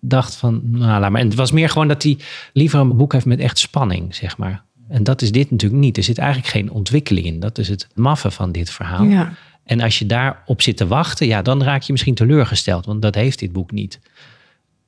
[0.00, 1.20] dacht van, nou, laat maar.
[1.20, 2.18] En het was meer gewoon dat hij
[2.52, 4.64] liever een boek heeft met echt spanning, zeg maar.
[4.88, 5.96] En dat is dit natuurlijk niet.
[5.96, 7.40] Er zit eigenlijk geen ontwikkeling in.
[7.40, 9.04] Dat is het maffe van dit verhaal.
[9.04, 9.32] Ja.
[9.64, 12.86] En als je daarop zit te wachten, ja, dan raak je misschien teleurgesteld.
[12.86, 14.00] Want dat heeft dit boek niet.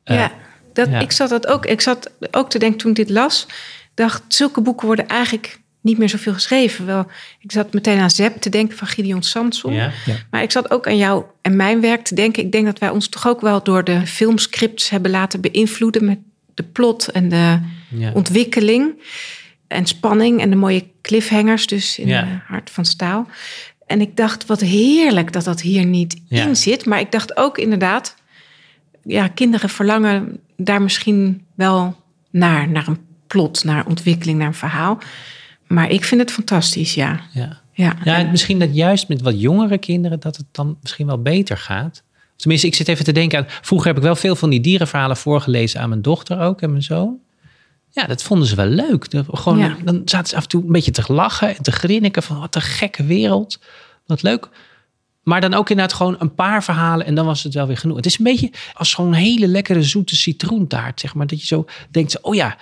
[0.04, 0.32] Uh, ja,
[0.78, 1.00] dat, ja.
[1.00, 1.66] ik zat dat ook.
[1.66, 3.46] Ik zat ook te denken toen ik dit las.
[3.94, 6.86] dacht, zulke boeken worden eigenlijk niet meer zoveel geschreven.
[6.86, 7.06] Wel,
[7.40, 9.72] ik zat meteen aan Zep te denken van Gideon Samson.
[9.72, 9.90] Ja.
[10.06, 10.14] Ja.
[10.30, 12.42] Maar ik zat ook aan jou en mijn werk te denken.
[12.44, 16.18] Ik denk dat wij ons toch ook wel door de filmscripts hebben laten beïnvloeden met
[16.54, 18.12] de plot en de Ja.
[18.12, 19.02] ontwikkeling.
[19.68, 22.22] En spanning en de mooie cliffhangers, dus in Ja.
[22.24, 23.26] uh, Hart van Staal.
[23.86, 26.44] En ik dacht, wat heerlijk dat dat hier niet Ja.
[26.46, 26.86] in zit.
[26.86, 28.14] Maar ik dacht ook inderdaad,
[29.04, 31.96] ja, kinderen verlangen daar misschien wel
[32.30, 32.68] naar.
[32.68, 34.98] Naar een plot, naar ontwikkeling, naar een verhaal.
[35.66, 37.20] Maar ik vind het fantastisch, ja.
[37.32, 37.60] Ja.
[37.72, 41.22] Ja, Ja, En- misschien dat juist met wat jongere kinderen dat het dan misschien wel
[41.22, 42.02] beter gaat.
[42.36, 43.44] Tenminste, ik zit even te denken aan.
[43.48, 46.82] Vroeger heb ik wel veel van die dierenverhalen voorgelezen aan mijn dochter ook en mijn
[46.82, 47.16] zoon.
[47.90, 49.10] Ja, dat vonden ze wel leuk.
[49.10, 49.76] De- Gewoon, Ja.
[49.84, 52.54] Dan zaten ze af en toe een beetje te lachen en te grinniken van wat
[52.54, 53.60] een gekke wereld.
[54.06, 54.48] Wat leuk.
[55.28, 57.96] Maar dan ook inderdaad gewoon een paar verhalen en dan was het wel weer genoeg.
[57.96, 61.26] Het is een beetje als gewoon een hele lekkere zoete citroentaart, zeg maar.
[61.26, 62.56] Dat je zo denkt, oh ja,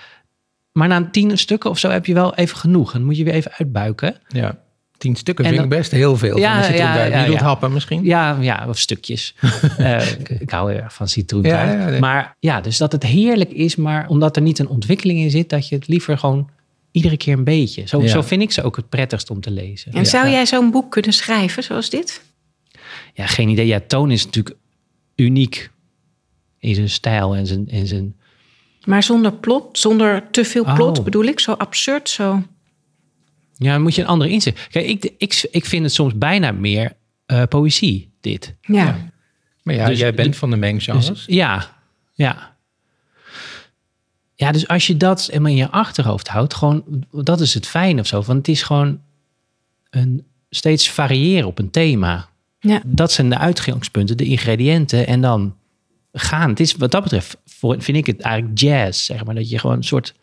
[0.73, 2.93] maar na tien stukken of zo heb je wel even genoeg.
[2.93, 4.17] En dan moet je weer even uitbuiken.
[4.29, 4.59] Ja.
[4.99, 6.39] Tien stukken En vind ik best heel veel.
[6.39, 7.45] Ja, zit ja, ja, ja, Je doet ja.
[7.45, 8.05] happen misschien.
[8.05, 9.35] Ja, ja of stukjes.
[9.79, 11.73] Eh, ik, ik hou heel erg van citroentaart.
[11.73, 12.01] Ja, ja, nee.
[12.01, 15.49] Maar ja, dus dat het heerlijk is, maar omdat er niet een ontwikkeling in zit,
[15.49, 16.49] dat je het liever gewoon
[16.91, 17.87] iedere keer een beetje.
[17.87, 18.09] Zo, Ja.
[18.09, 19.93] zo vind ik ze ook het prettigst om te lezen.
[19.93, 22.25] En zou jij zo'n boek kunnen schrijven zoals dit?
[23.17, 23.67] Ja, geen idee.
[23.67, 24.57] Ja, Toon is natuurlijk
[25.15, 25.71] uniek
[26.59, 28.17] in zijn stijl en zijn, en zijn
[28.85, 31.05] Maar zonder plot, zonder te veel plot Oh.
[31.05, 31.41] bedoel ik.
[31.41, 32.43] Zo absurd, zo.
[33.55, 34.69] Ja, dan moet je een andere inzicht.
[34.69, 36.93] Kijk, ik, ik, ik vind het soms bijna meer
[37.27, 38.55] eh, poëzie, dit.
[38.61, 39.11] Ja.
[39.63, 41.07] Maar ja, Dus- jij bent van de menggenres.
[41.07, 41.77] Dus, ja,
[42.15, 42.57] ja.
[44.35, 47.99] Ja, dus als je dat helemaal in je achterhoofd houdt, gewoon, dat is het fijn
[48.01, 48.23] of zo.
[48.23, 49.01] Want het is gewoon
[49.91, 52.29] een steeds variëren op een thema.
[52.67, 52.81] Ja.
[52.87, 55.57] Dat zijn de uitgangspunten, de ingrediënten en dan
[56.13, 56.51] gaan.
[56.51, 59.35] Het is wat dat betreft, voor, vind ik het eigenlijk jazz, zeg maar.
[59.35, 60.15] Dat je gewoon een soort,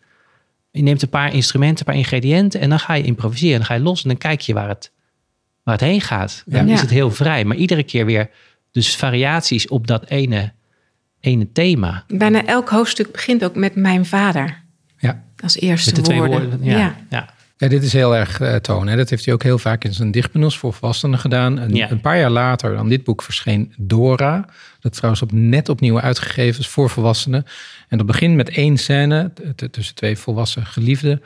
[0.70, 3.56] je neemt een paar instrumenten, een paar ingrediënten en dan ga je improviseren.
[3.56, 4.92] Dan ga je los en dan kijk je waar het,
[5.62, 6.42] waar het heen gaat.
[6.46, 6.72] Dan Ja.
[6.74, 8.30] is het heel vrij, maar iedere keer weer
[8.70, 10.52] dus variaties op dat ene,
[11.20, 12.04] ene thema.
[12.08, 14.62] Bijna elk hoofdstuk begint ook met mijn vader.
[14.98, 15.24] Ja.
[15.42, 16.40] Als eerste Met de twee woorden.
[16.50, 16.64] woorden.
[16.64, 17.33] Ja, ja.
[17.64, 18.86] Ja, dit is heel erg eh, toon.
[18.86, 18.96] Hè.
[18.96, 21.58] Dat heeft hij ook heel vaak in zijn dichtbundels voor volwassenen gedaan.
[21.58, 21.90] En Ja.
[21.90, 24.48] een paar jaar later dan dit boek verscheen Dora.
[24.80, 27.44] Dat trouwens op, net opnieuw uitgegeven is voor volwassenen.
[27.88, 29.32] En dat begint met één scène
[29.70, 31.22] tussen twee volwassen geliefden.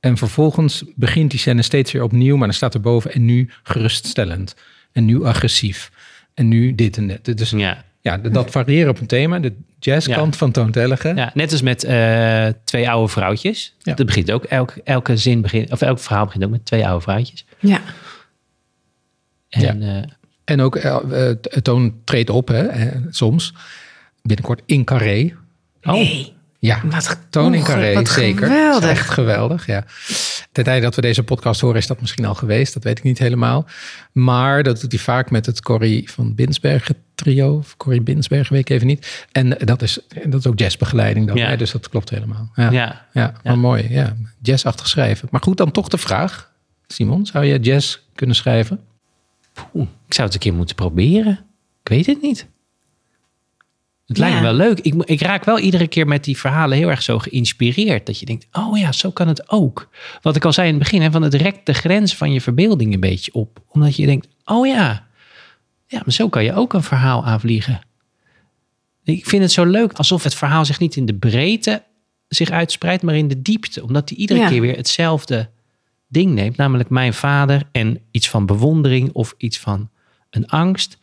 [0.00, 2.36] En vervolgens begint die scène steeds weer opnieuw.
[2.36, 4.54] Maar dan staat er boven en nu geruststellend.
[4.92, 5.90] En nu agressief.
[6.34, 7.36] En nu dit en dat.
[7.36, 7.84] Dus Ja.
[8.10, 9.38] Ja, dat variëren op een thema.
[9.38, 11.12] De jazzkant van Toon Tellige.
[11.14, 13.74] Ja, net als met eh, twee oude vrouwtjes.
[13.78, 13.94] Ja.
[13.94, 17.02] Dat begint ook, elk, elke zin begint, of elk verhaal begint ook met twee oude
[17.02, 17.44] vrouwtjes.
[17.58, 17.80] Ja.
[19.48, 20.02] En eh,
[20.44, 23.54] En ook eh, eh, Toon treedt op, hè, soms.
[24.22, 25.34] Binnenkort in Carré.
[25.82, 26.36] oh, Nee.
[26.60, 28.46] Ja, Wat Toon in Carré, wat zeker.
[28.46, 28.90] geweldig.
[28.90, 29.84] Echt geweldig, ja.
[30.52, 32.74] Ten tijde dat we deze podcast horen is dat misschien al geweest.
[32.74, 33.66] Dat weet ik niet helemaal.
[34.12, 37.56] Maar dat doet hij vaak met het Corrie van Binsbergen trio.
[37.56, 39.26] Of Corrie Binsbergen, weet ik even niet.
[39.32, 41.36] En dat is, dat is ook jazzbegeleiding dan.
[41.36, 41.48] Ja.
[41.48, 42.50] hè, dus dat klopt helemaal.
[42.54, 43.06] Ja, ja.
[43.12, 43.34] ja.
[43.42, 43.86] ja mooi.
[43.90, 44.16] Ja.
[44.42, 45.28] Jazzachtig schrijven.
[45.30, 46.52] Maar goed, dan toch de vraag.
[46.86, 48.80] Simon, zou je jazz kunnen schrijven?
[49.74, 51.44] Oeh, ik zou het een keer moeten proberen.
[51.82, 52.46] Ik weet het niet.
[54.06, 54.80] Het lijkt me wel leuk.
[54.80, 58.06] Ik, ik raak wel iedere keer met die verhalen heel erg zo geïnspireerd.
[58.06, 59.88] Dat je denkt, oh ja, zo kan het ook.
[60.22, 62.40] Wat ik al zei in het begin, hè, van het rekt de grens van je
[62.40, 63.60] verbeelding een beetje op.
[63.68, 65.07] Omdat je denkt, oh ja,
[65.88, 67.80] ja, maar zo kan je ook een verhaal aanvliegen.
[69.04, 71.82] Ik vind het zo leuk alsof het verhaal zich niet in de breedte
[72.28, 73.82] zich uitspreidt, maar in de diepte.
[73.82, 74.48] Omdat hij iedere Ja.
[74.48, 75.48] keer weer hetzelfde
[76.06, 76.56] ding neemt.
[76.56, 79.90] Namelijk mijn vader en iets van bewondering of iets van
[80.30, 80.98] een angst.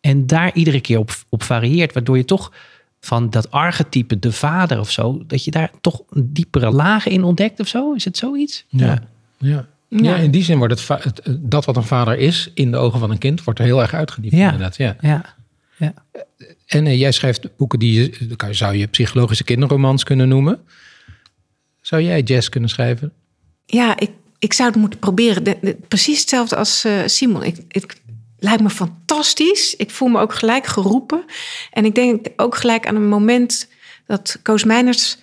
[0.00, 1.92] En daar iedere keer op, op varieert.
[1.92, 2.52] Waardoor je toch
[3.00, 7.24] van dat archetype, de vader of zo, dat je daar toch een diepere laag in
[7.24, 7.92] ontdekt of zo.
[7.92, 8.64] Is het zoiets?
[8.68, 8.86] Ja.
[8.86, 9.02] Ja.
[9.38, 9.66] Ja.
[9.90, 13.00] Ja, in die zin wordt het, het, dat wat een vader is in de ogen
[13.00, 14.34] van een kind, wordt er heel erg uitgediept.
[14.34, 14.44] Ja.
[14.44, 14.96] Inderdaad, ja.
[15.00, 15.34] Ja.
[15.76, 15.94] ja.
[16.66, 20.58] En eh, jij schrijft boeken die je, zou je psychologische kinderromans kunnen noemen.
[21.80, 23.12] Zou jij jazz kunnen schrijven?
[23.66, 25.44] Ja, ik, ik zou het moeten proberen.
[25.44, 27.42] De- de- precies hetzelfde als eh, Simon.
[27.42, 28.00] Ik, het
[28.38, 29.76] lijkt me fantastisch.
[29.76, 31.24] Ik voel me ook gelijk geroepen.
[31.70, 33.68] En ik denk ook gelijk aan een moment
[34.06, 35.18] dat Koos Meiners...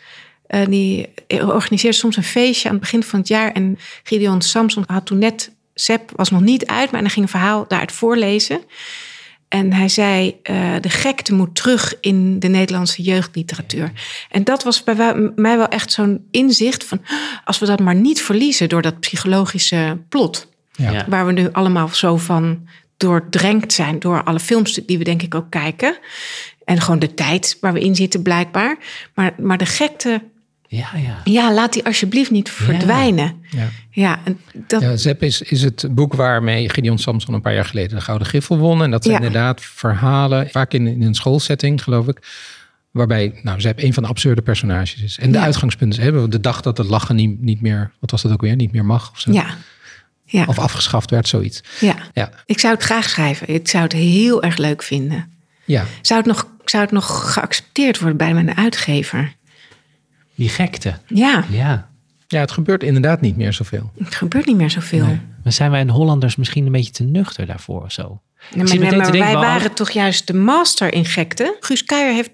[0.47, 3.51] eh, die organiseert soms een feestje aan het begin van het jaar.
[3.51, 5.55] En Gideon Samson had toen net...
[5.73, 8.61] Sepp was nog niet uit, maar hij ging een verhaal daaruit voorlezen.
[9.47, 13.91] En hij zei, eh, de gekte moet terug in de Nederlandse jeugdliteratuur.
[14.29, 17.01] En dat was bij mij wel echt zo'n inzicht van...
[17.45, 20.47] als we dat maar niet verliezen door dat psychologische plot...
[20.71, 20.91] Ja.
[20.91, 21.05] Ja.
[21.07, 23.99] waar we nu allemaal zo van doordrenkt zijn...
[23.99, 25.97] door alle films die we denk ik ook kijken.
[26.65, 28.77] En gewoon de tijd waar we in zitten blijkbaar.
[29.13, 30.21] Maar, maar de gekte,
[30.67, 31.21] Ja, ja.
[31.23, 33.41] ja, laat die alsjeblieft niet verdwijnen.
[33.49, 33.67] Ja.
[33.91, 37.65] Ja, en dat, Ja, Zep is, is het boek waarmee Gideon Samson een paar jaar
[37.65, 38.83] geleden de Gouden Griffel won.
[38.83, 39.25] En dat zijn Ja.
[39.25, 42.19] inderdaad verhalen, vaak in, in een schoolsetting geloof ik.
[42.91, 45.17] Waarbij nou, Zep een van de absurde personages is.
[45.19, 45.43] En de Ja.
[45.43, 48.55] uitgangspunten hebben de dag dat het lachen niet, niet meer, wat was dat ook weer,
[48.55, 49.31] niet meer mag of zo.
[49.31, 49.45] ja.
[50.29, 51.61] Ja, Of afgeschaft werd, zoiets.
[51.79, 53.47] ja, Ja, ik zou het graag schrijven.
[53.53, 55.31] Ik zou het heel erg leuk vinden.
[55.65, 55.85] ja.
[56.01, 59.35] Zou het nog, zou het nog geaccepteerd worden bij mijn uitgever?
[60.37, 60.93] Die gekte.
[61.07, 61.89] Ja, Ja.
[62.27, 63.91] ja het gebeurt inderdaad niet meer zoveel.
[64.03, 65.05] het gebeurt niet meer zoveel.
[65.43, 68.21] Maar zijn wij in Hollanders misschien een beetje te nuchter daarvoor of zo?
[68.53, 71.57] Nee, maar, nee, maar wij waren toch juist de master in gekte.
[71.59, 72.31] Guus Kuijer heeft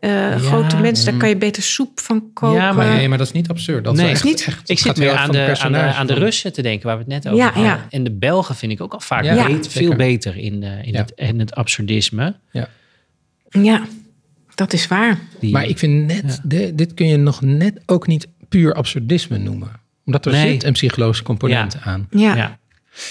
[0.00, 1.04] eh, grote mensen.
[1.10, 2.56] Daar kan je beter soep van koken.
[2.60, 3.84] Ja, Maar nee, maar dat is niet absurd.
[3.84, 4.44] Dat Nee, is echt, niet.
[4.46, 7.02] echt, Ik zit erg aan de, aan, de, aan de Russen te denken, waar we
[7.02, 7.64] het net over Ja, hadden.
[7.64, 7.86] ja.
[7.90, 10.92] En de Belgen vind ik ook al vaak Ja, beet- veel beter in, eh, in,
[10.92, 10.98] Ja.
[10.98, 12.34] het, in het absurdisme.
[12.50, 12.68] Ja.
[13.50, 13.82] Ja,
[14.54, 15.18] dat is waar.
[15.40, 19.38] Die- Maar ik vind net, de- dit kun je nog net ook niet puur absurdisme
[19.38, 19.68] noemen.
[20.06, 20.50] Omdat er Nee.
[20.52, 21.80] zit een psychologische component Ja.
[21.80, 22.06] aan.
[22.10, 22.58] Ja, ja.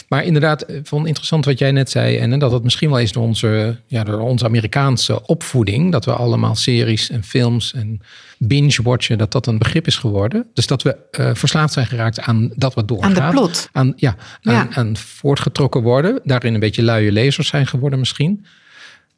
[0.08, 2.18] Maar inderdaad, ik vond interessant wat jij net zei.
[2.18, 5.92] En dat het misschien wel is door onze, ja, door onze Amerikaanse opvoeding.
[5.92, 8.02] Dat we allemaal series en films en
[8.38, 10.46] binge-watchen, dat dat een begrip is geworden.
[10.54, 13.20] Dus dat we eh, verslaafd zijn geraakt aan dat wat doorgaat.
[13.20, 13.70] aan de plot.
[13.72, 14.68] Aan, ja, aan, Ja.
[14.72, 16.20] aan voortgetrokken worden.
[16.24, 18.46] Daarin een beetje luie lezers zijn geworden misschien.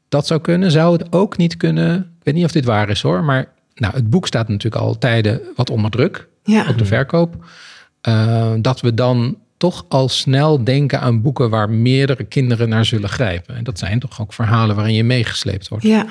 [0.10, 0.72] Dat zou kunnen.
[0.72, 2.13] Zou het ook niet kunnen.
[2.24, 3.24] Ik weet niet of dit waar is hoor.
[3.24, 7.36] Maar nou, het boek staat natuurlijk al tijden wat onder druk Ja, op de verkoop.
[8.02, 13.10] Eh, dat we dan toch al snel denken aan boeken waar meerdere kinderen naar zullen
[13.10, 13.56] grijpen.
[13.56, 15.86] En dat zijn toch ook verhalen waarin je meegesleept wordt.
[15.86, 16.06] ja.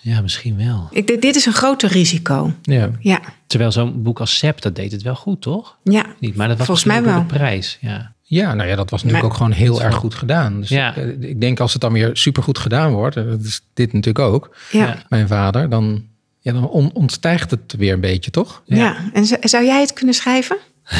[0.00, 0.88] ja, misschien wel.
[0.90, 2.52] Ik, dit dit is een groter risico.
[2.62, 2.90] Ja.
[3.00, 5.78] Ja, Terwijl zo'n boek als Sepp, dat deed het wel goed, toch?
[5.84, 6.04] ja.
[6.18, 7.18] Niet, maar dat was Volgens mij wel.
[7.18, 7.78] de prijs.
[7.80, 8.14] Ja.
[8.30, 10.60] Ja, nou ja, dat was natuurlijk Maar- ook gewoon heel erg goed gedaan.
[10.60, 10.96] Dus Ja.
[10.96, 14.24] eh, ik denk als het dan weer supergoed gedaan wordt, en dat is dit natuurlijk
[14.24, 14.86] ook, Ja.
[14.86, 15.02] Ja.
[15.08, 16.04] mijn vader, dan,
[16.40, 18.62] ja, dan on- ontstijgt het weer een beetje, toch?
[18.64, 18.96] Ja.
[19.12, 20.56] En z- zou jij het kunnen schrijven?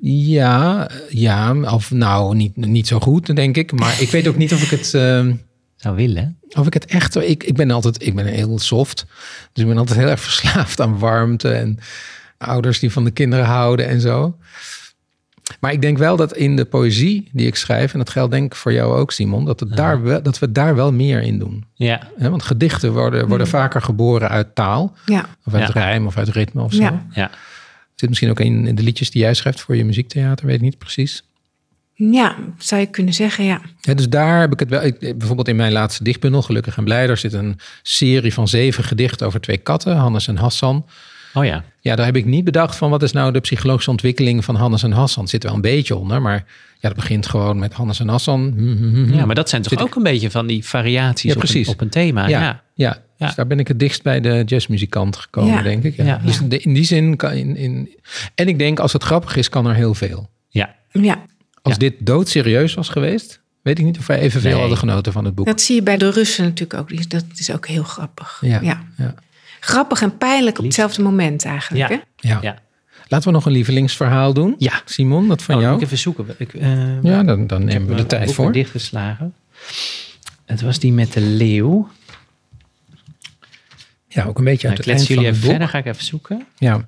[0.00, 3.72] Ja, ja of nou, niet, niet zo goed, denk ik.
[3.72, 4.94] Maar ik weet ook niet of ik het...
[4.94, 5.34] ehm,
[5.76, 6.38] Zou willen.
[6.48, 7.16] Of ik het echt.
[7.16, 8.02] Ik, ik ben altijd.
[8.06, 9.06] Ik ben heel soft.
[9.52, 11.52] Dus ik ben altijd heel erg verslaafd aan warmte.
[11.52, 11.78] En
[12.38, 14.36] ouders die van de kinderen houden en zo.
[15.60, 17.92] Maar ik denk wel dat in de poëzie die ik schrijf.
[17.92, 19.44] En dat geldt denk ik voor jou ook, Simon.
[19.44, 21.64] Dat, het daar wel, dat we daar wel meer in doen.
[21.74, 24.96] Ja, Want gedichten worden, worden vaker geboren uit taal.
[25.06, 25.80] Ja, Of uit Ja.
[25.80, 26.82] rijm of uit ritme of zo.
[26.82, 27.06] Ja.
[27.12, 27.30] ja.
[27.94, 30.46] Zit misschien ook in, in de liedjes die jij schrijft voor je muziektheater.
[30.46, 31.22] Weet ik niet precies.
[31.94, 33.60] ja, zou je kunnen zeggen, ja.
[33.80, 34.82] Ja, dus daar heb ik het wel.
[34.84, 38.84] Ik, bijvoorbeeld in mijn laatste dichtbundel, Gelukkig en Blij, daar zit een serie van zeven
[38.84, 40.86] gedichten over twee katten, Hannes en Hassan.
[41.34, 41.64] Oh ja.
[41.84, 44.82] Ja, daar heb ik niet bedacht van wat is nou de psychologische ontwikkeling van Hannes
[44.82, 45.28] en Hassan.
[45.28, 46.44] Zit er wel een beetje onder, maar
[46.80, 48.52] ja, dat begint gewoon met Hannes en Hassan.
[48.56, 49.14] Hm, hm, hm.
[49.14, 51.42] Ja, maar dat zijn toch Zit ik- ook een beetje van die variaties Ja, op,
[51.42, 51.68] een, precies.
[51.68, 52.22] op een thema.
[52.28, 52.62] ja, Ja.
[52.74, 53.02] ja.
[53.16, 53.26] Ja.
[53.26, 55.62] Dus daar ben ik het dichtst bij de jazzmuzikant gekomen, Ja.
[55.62, 55.96] denk ik.
[55.96, 56.04] Ja.
[56.04, 56.20] Ja.
[56.24, 57.90] Dus in die zin kan in, in.
[58.34, 60.30] En ik denk, als het grappig is, kan er heel veel.
[60.48, 60.74] Ja.
[60.90, 61.22] Ja,
[61.62, 61.78] Als Ja.
[61.78, 64.60] dit doodserieus was geweest, weet ik niet of wij evenveel Nee.
[64.60, 65.46] hadden genoten van het boek.
[65.46, 67.10] dat zie je bij de Russen natuurlijk ook.
[67.10, 68.38] Dat is ook heel grappig.
[68.44, 68.60] Ja.
[68.62, 69.14] Ja.
[69.64, 71.88] Grappig en pijnlijk op hetzelfde moment eigenlijk.
[71.88, 71.96] Ja.
[71.96, 72.28] Hè?
[72.28, 72.38] Ja.
[72.42, 72.58] Ja.
[73.08, 74.54] Laten we nog een lievelingsverhaal doen.
[74.58, 74.82] Ja.
[74.84, 75.72] Simon, dat van Oh, jou?
[75.72, 76.26] moet ik even zoeken.
[76.38, 78.52] Ik, eh, Ja, dan, dan nemen we de tijd voor.
[78.52, 79.34] dichtgeslagen.
[80.44, 81.88] Het was die met de leeuw.
[84.08, 85.50] Ja, ook een beetje Nou, uit het eind van jullie het even boek.
[85.50, 85.68] verder.
[85.68, 86.46] Ga ik even zoeken.
[86.58, 86.86] Ja.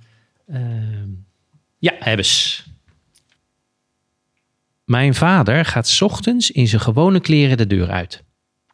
[0.48, 1.08] Ehm,
[1.78, 2.62] ja, hebben ze.
[4.84, 8.22] Mijn vader gaat 's ochtends in zijn gewone kleren de deur uit.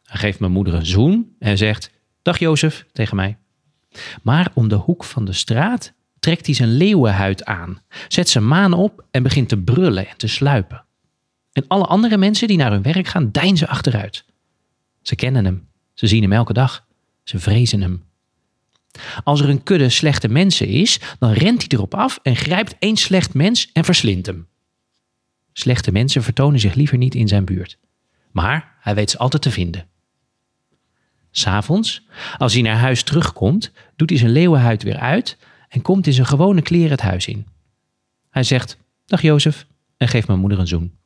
[0.03, 1.91] Hij geeft mijn moeder een zoen en zegt:
[2.21, 3.37] Dag Jozef tegen mij.
[4.21, 8.73] Maar om de hoek van de straat trekt hij zijn leeuwenhuid aan, zet zijn maan
[8.73, 10.85] op en begint te brullen en te sluipen.
[11.51, 14.25] En alle andere mensen die naar hun werk gaan, deinzen achteruit.
[15.01, 16.85] Ze kennen hem, ze zien hem elke dag,
[17.23, 18.03] ze vrezen hem.
[19.23, 22.97] Als er een kudde slechte mensen is, dan rent hij erop af en grijpt één
[22.97, 24.47] slecht mens en verslindt hem.
[25.53, 27.77] Slechte mensen vertonen zich liever niet in zijn buurt.
[28.31, 29.87] Maar hij weet ze altijd te vinden.
[31.31, 32.05] S'avonds,
[32.37, 35.37] als hij naar huis terugkomt, doet hij zijn leeuwenhuid weer uit
[35.69, 37.47] en komt in zijn gewone kleren het huis in.
[38.29, 39.65] Hij zegt, dag Jozef,
[39.97, 40.97] en geeft mijn moeder een zoen.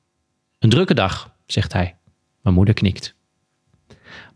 [0.59, 1.95] Een drukke dag, zegt hij.
[2.41, 3.15] Mijn moeder knikt.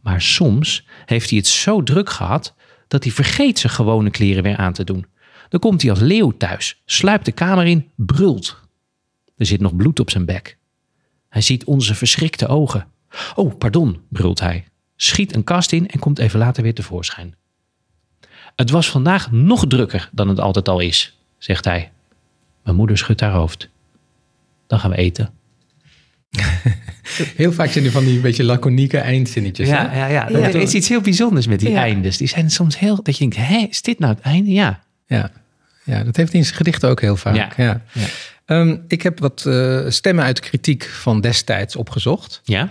[0.01, 2.55] Maar soms heeft hij het zo druk gehad
[2.87, 5.05] dat hij vergeet zijn gewone kleren weer aan te doen.
[5.49, 8.59] Dan komt hij als leeuw thuis, sluipt de kamer in, brult.
[9.37, 10.57] Er zit nog bloed op zijn bek.
[11.29, 12.87] Hij ziet onze verschrikte ogen.
[13.35, 14.65] Oh, pardon, brult hij,
[15.01, 17.35] schiet een kast in en komt even later weer tevoorschijn.
[18.55, 21.91] Het was vandaag nog drukker dan het altijd al is, zegt hij.
[22.63, 23.69] Mijn moeder schudt haar hoofd.
[24.67, 25.29] Dan gaan we eten.
[27.35, 29.69] Heel vaak zijn er van die een beetje laconieke eindzinnetjes.
[29.69, 29.75] hè?
[29.75, 30.29] ja, ja.
[30.29, 30.29] Ja.
[30.29, 31.81] Er is iets heel bijzonders met die Ja.
[31.81, 32.17] eindes.
[32.17, 34.51] Die zijn soms heel, dat je denkt, hé, is dit nou het einde?
[34.51, 34.79] Ja.
[35.07, 35.31] Ja.
[35.83, 37.35] ja, dat heeft hij in zijn gedichten ook heel vaak.
[37.35, 37.51] Ja.
[37.57, 37.81] Ja.
[37.91, 38.05] Ja.
[38.45, 42.41] Ehm, ik heb wat eh, stemmen uit de kritiek van destijds opgezocht.
[42.43, 42.69] Ja?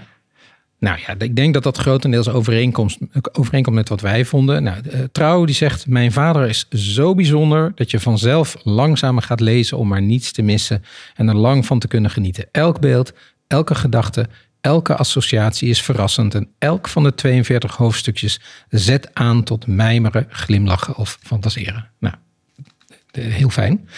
[0.79, 2.99] Nou ja, ik denk dat dat grotendeels overeenkomt,
[3.33, 4.63] overeenkomt met wat wij vonden.
[4.63, 9.41] Nou, eh, Trouw die zegt, mijn vader is zo bijzonder dat je vanzelf langzamer gaat
[9.41, 12.49] lezen om maar niets te missen en er lang van te kunnen genieten.
[12.53, 13.13] Elk beeld,
[13.47, 14.29] elke gedachte,
[14.61, 20.97] elke associatie is verrassend en elk van de 42 hoofdstukjes zet aan tot mijmeren, glimlachen
[20.97, 21.91] of fantaseren.
[21.99, 22.15] Nou,
[23.11, 23.89] eh, heel fijn.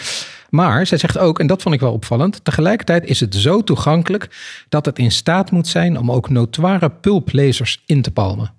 [0.51, 4.29] Maar zij zegt ook, en dat vond ik wel opvallend, tegelijkertijd is het zo toegankelijk
[4.69, 8.53] dat het in staat moet zijn om ook notoire pulplezers in te palmen.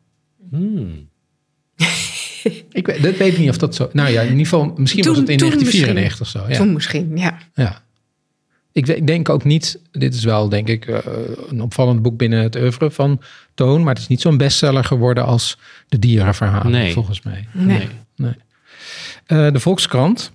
[2.72, 3.90] Ik weet, dat weet ik niet of dat zo...
[3.92, 6.48] Nou ja, in ieder geval, misschien was het in toen 1994 of zo.
[6.48, 6.56] Ja.
[6.56, 7.38] Toen misschien, ja.
[7.54, 7.82] ja.
[8.72, 9.80] Ik denk ook niet...
[9.90, 10.98] Dit is wel, denk ik, eh,
[11.48, 13.20] een opvallend boek binnen het oeuvre van
[13.54, 13.82] Toon.
[13.82, 16.92] Maar het is niet zo'n bestseller geworden als de dierenverhalen, Nee.
[16.92, 17.46] volgens mij.
[17.52, 17.88] Nee.
[18.16, 18.34] Nee.
[19.26, 20.32] Eh, de Volkskrant,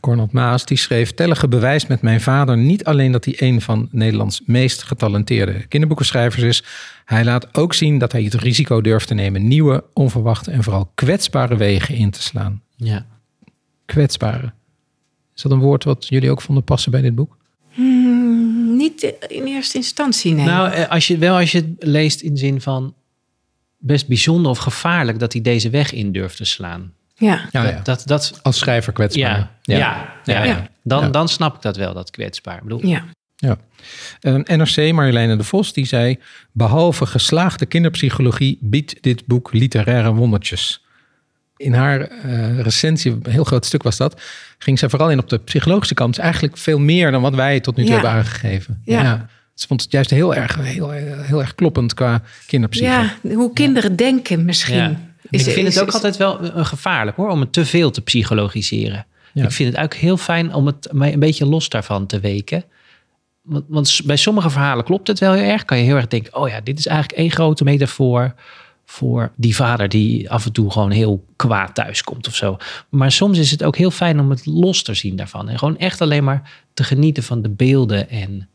[0.00, 1.12] Cornald Maas, die schreef...
[1.12, 6.42] Tellige bewijst met mijn vader niet alleen dat hij een van Nederlands meest getalenteerde kinderboekenschrijvers
[6.42, 6.64] is.
[7.04, 10.90] Hij laat ook zien dat hij het risico durft te nemen nieuwe, onverwachte en vooral
[10.94, 12.62] kwetsbare wegen in te slaan.
[12.76, 13.06] Ja.
[13.84, 14.52] Kwetsbare.
[15.34, 17.36] Is dat een woord wat jullie ook vonden passen bij dit boek?
[17.70, 20.44] Hmm, niet in eerste instantie, nee.
[20.44, 22.94] Nou, eh, als je, wel als je het leest in zin van
[23.78, 26.92] best bijzonder of gevaarlijk dat hij deze weg in durft te slaan.
[27.22, 27.40] Ja.
[27.50, 27.80] Ja, dat, ja.
[27.82, 29.28] dat, dat, Als schrijver kwetsbaar.
[29.38, 29.76] ja, ja,
[30.24, 30.68] ja, ja, Ja.
[30.82, 31.08] Dan, Ja.
[31.08, 32.56] dan snap ik dat wel, dat kwetsbaar.
[32.56, 33.04] Ik bedoel, ja.
[33.36, 33.56] Ja.
[34.20, 36.18] Eh, NRC Marjoleine de Vos die zei...
[36.52, 40.84] behalve geslaagde kinderpsychologie biedt dit boek literaire wondertjes.
[41.56, 44.20] In haar eh, recensie, een heel groot stuk was dat...
[44.58, 46.14] ging zij vooral in op de psychologische kant.
[46.14, 48.00] Dus Eigenlijk veel meer dan wat wij tot nu toe Ja.
[48.00, 48.82] hebben aangegeven.
[48.84, 49.26] Ja.
[49.54, 53.18] Ze vond het juist heel erg, heel, heel erg kloppend qua kinderpsychologie.
[53.22, 54.98] ja, hoe kinderen denken misschien.
[55.32, 57.64] Is- ik vind is- het ook is- altijd wel eh, gevaarlijk hoor, om het te
[57.64, 59.06] veel te psychologiseren.
[59.32, 59.44] Ja.
[59.44, 62.64] Ik vind het ook heel fijn om het mij een beetje los daarvan te weken.
[63.42, 65.64] Want, want bij sommige verhalen klopt het wel heel erg.
[65.64, 68.34] Kan je heel erg denken, oh ja, dit is eigenlijk één grote metafoor
[68.84, 72.56] voor die vader die af en toe gewoon heel kwaad thuiskomt of zo.
[72.88, 75.48] Maar soms is het ook heel fijn om het los te zien daarvan.
[75.48, 78.48] En gewoon echt alleen maar te genieten van de beelden en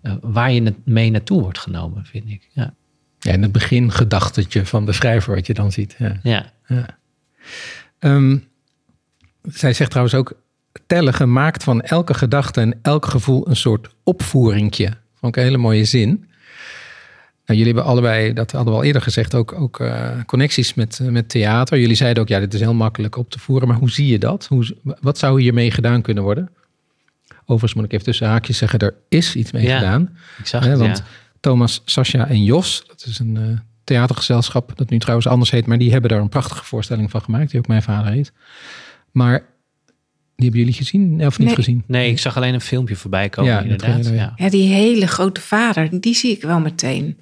[0.00, 2.48] eh, waar je het mee naartoe wordt genomen, vind ik.
[2.52, 2.74] Ja.
[3.22, 5.94] Ja, in het begin gedachtetje van de schrijver wat je dan ziet.
[5.98, 6.18] Ja.
[6.22, 6.52] ja.
[6.66, 6.86] Ja.
[7.98, 8.36] Ehm,
[9.42, 10.32] zij zegt trouwens ook...
[10.86, 14.90] tellen gemaakt van elke gedachte en elk gevoel een soort opvoeringje.
[15.14, 16.08] Vond ik een hele mooie zin.
[17.46, 21.00] Nou, jullie hebben allebei, dat hadden we al eerder gezegd, ook, ook eh, connecties met,
[21.00, 21.78] eh, met theater.
[21.78, 23.68] Jullie zeiden ook, ja, dit is heel makkelijk op te voeren.
[23.68, 24.46] Maar hoe zie je dat?
[24.46, 26.50] Hoe, wat zou hiermee gedaan kunnen worden?
[27.40, 30.16] Overigens moet ik even tussen haakjes zeggen, er is iets mee Ja, gedaan.
[30.38, 31.04] Ik zag want ja.
[31.42, 35.78] Thomas, Sascha en Jos, dat is een eh, theatergezelschap dat nu trouwens anders heet, maar
[35.78, 38.32] die hebben daar een prachtige voorstelling van gemaakt, die ook mijn vader heet.
[39.10, 39.38] Maar
[40.36, 41.56] die hebben jullie gezien of niet Nee.
[41.56, 41.84] gezien?
[41.86, 44.06] Nee, ik zag alleen een filmpje voorbij komen, Ja, inderdaad.
[44.06, 44.32] Ja.
[44.36, 47.16] Ja, die hele grote vader, die zie ik wel meteen.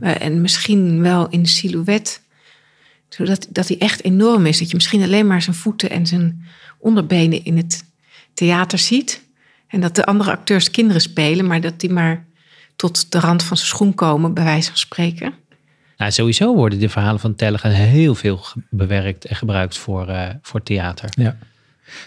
[0.00, 2.22] Eh, En misschien wel in silhouet.
[3.08, 4.58] Zodat dat hij echt enorm is.
[4.58, 6.44] Dat je misschien alleen maar zijn voeten en zijn
[6.78, 7.84] onderbenen in het
[8.34, 9.22] theater ziet.
[9.66, 12.26] En dat de andere acteurs kinderen spelen, maar dat die maar
[12.76, 15.34] tot de rand van zijn schoen komen, bij wijze van spreken.
[15.96, 20.62] Nou, sowieso worden de verhalen van Telligen heel veel bewerkt en gebruikt voor, eh, voor
[20.62, 21.08] theater.
[21.16, 21.36] Ja.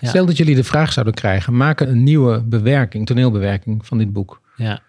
[0.01, 0.09] Ja.
[0.09, 4.41] Stel dat jullie de vraag zouden krijgen, maak een nieuwe bewerking, toneelbewerking van dit boek.
[4.55, 4.81] Ja.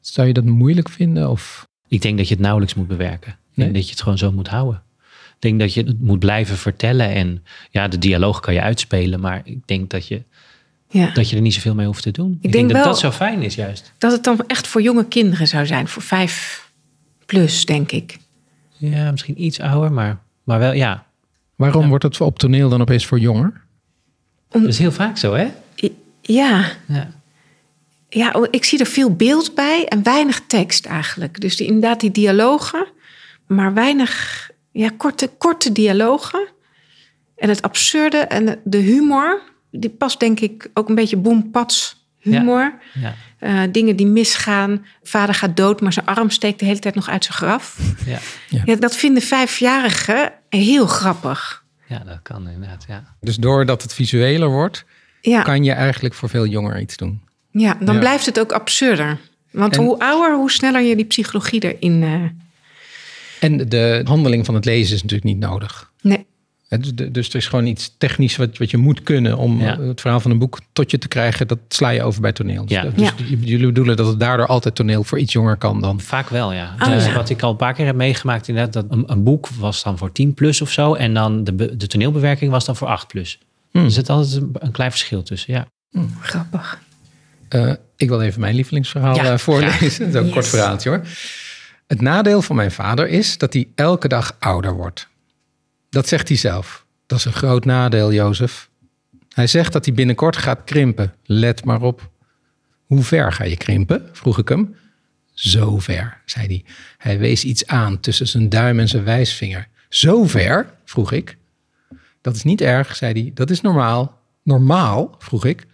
[0.00, 1.30] Zou je dat moeilijk vinden?
[1.30, 3.30] Of Ik denk dat je het nauwelijks moet bewerken.
[3.32, 3.66] Ik Nee?
[3.66, 4.82] denk dat je het gewoon zo moet houden.
[5.34, 7.08] Ik denk dat je het moet blijven vertellen.
[7.08, 9.20] En ja, de dialoog kan je uitspelen.
[9.20, 10.22] Maar ik denk dat je,
[10.92, 11.10] Ja.
[11.14, 12.32] dat je er niet zoveel mee hoeft te doen.
[12.32, 13.92] Ik, denk, denk dat wel- dat zo fijn is juist.
[13.98, 16.66] Dat het dan echt voor jonge kinderen zou zijn, voor vijf
[17.26, 18.18] plus, denk ik.
[18.76, 21.06] Ja, misschien iets ouder, maar, maar wel ja.
[21.56, 21.88] waarom Ja.
[21.88, 23.60] wordt het op toneel dan opeens voor jonger?
[24.48, 25.48] Dat is heel vaak zo, hè?
[26.20, 27.10] Ja, Ja.
[28.08, 31.40] Ja, oh, ik zie er veel beeld bij en weinig tekst eigenlijk.
[31.40, 32.86] Dus die, inderdaad die dialogen,
[33.46, 36.48] maar weinig, ja, korte, korte dialogen.
[37.36, 39.40] En het absurde en de humor,
[39.72, 42.74] die past denk ik ook een beetje boempats humor.
[42.94, 43.14] Ja.
[43.38, 44.86] Eh, dingen die misgaan.
[45.02, 47.78] Vader gaat dood, maar zijn arm steekt de hele tijd nog uit zijn graf.
[48.06, 48.18] Ja.
[48.64, 51.64] Ja, dat vinden vijfjarigen heel grappig.
[51.86, 52.84] ja, dat kan inderdaad.
[52.88, 53.04] Ja.
[53.20, 54.84] Dus doordat het visueler wordt,
[55.20, 57.20] Ja, kan je eigenlijk voor veel jonger iets doen.
[57.50, 58.00] ja dan Ja.
[58.00, 59.18] blijft het ook absurder.
[59.50, 62.02] Want En- hoe ouder, hoe sneller je die psychologie erin...
[62.02, 65.90] eh, En de handeling van het lezen is natuurlijk niet nodig.
[66.00, 66.26] nee.
[66.80, 69.78] Dus, dus er is gewoon iets technisch wat, wat je moet kunnen om Ja.
[69.78, 71.48] eh, het verhaal van een boek tot je te krijgen.
[71.48, 72.62] Dat sla je over bij toneel.
[72.66, 72.82] Dus, Ja.
[72.82, 73.12] dus Ja.
[73.40, 76.00] jullie bedoelen dat het daardoor altijd toneel voor iets jonger kan dan.
[76.00, 76.74] Vaak wel, ja.
[76.80, 77.12] Oh, Dus ja.
[77.14, 79.98] Wat ik al een paar keer heb meegemaakt, inderdaad, dat een, een boek was dan
[79.98, 80.94] voor 10 plus of zo.
[80.94, 83.38] En dan de, be- de toneelbewerking was dan voor 8 plus.
[83.70, 83.84] Hmm.
[83.84, 85.66] Er zit altijd een, een klein verschil tussen, ja.
[86.20, 86.80] Grappig.
[87.48, 89.78] Eh, ik wil even mijn lievelingsverhaal Ja, eh, voorlezen.
[89.78, 89.98] graag.
[89.98, 91.00] Dat is ook een kort verhaaltje hoor.
[91.86, 95.08] Het nadeel van mijn vader is dat hij elke dag ouder wordt.
[95.92, 96.86] Dat zegt hij zelf.
[97.06, 98.70] Dat is een groot nadeel, Jozef.
[99.28, 101.14] Hij zegt dat hij binnenkort gaat krimpen.
[101.24, 102.10] Let maar op.
[102.86, 104.08] Hoe ver ga je krimpen?
[104.12, 104.74] vroeg ik hem.
[105.32, 106.64] Zo ver, zei hij.
[106.98, 109.68] Hij wees iets aan tussen zijn duim en zijn wijsvinger.
[109.88, 110.74] Zo ver?
[110.84, 111.36] vroeg ik.
[112.20, 113.30] Dat is niet erg, zei hij.
[113.34, 114.20] Dat is normaal.
[114.42, 115.14] Normaal?
[115.18, 115.66] vroeg ik.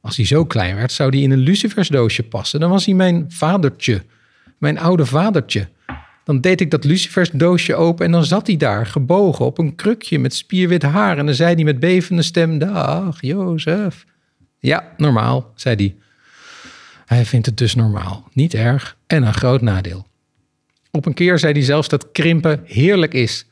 [0.00, 2.60] Als hij zo klein werd, zou hij in een lucifersdoosje passen.
[2.60, 4.02] Dan was hij mijn vadertje.
[4.58, 5.68] Mijn oude vadertje.
[6.24, 9.74] Dan deed ik dat lucifers doosje open en dan zat hij daar, gebogen op een
[9.74, 11.18] krukje met spierwit haar.
[11.18, 14.04] En dan zei hij met bevende stem, dag Jozef.
[14.58, 15.96] Ja, normaal, zei hij.
[17.06, 20.06] Hij vindt het dus normaal, niet erg en een groot nadeel.
[20.90, 23.46] Op een keer zei hij zelfs dat krimpen heerlijk is.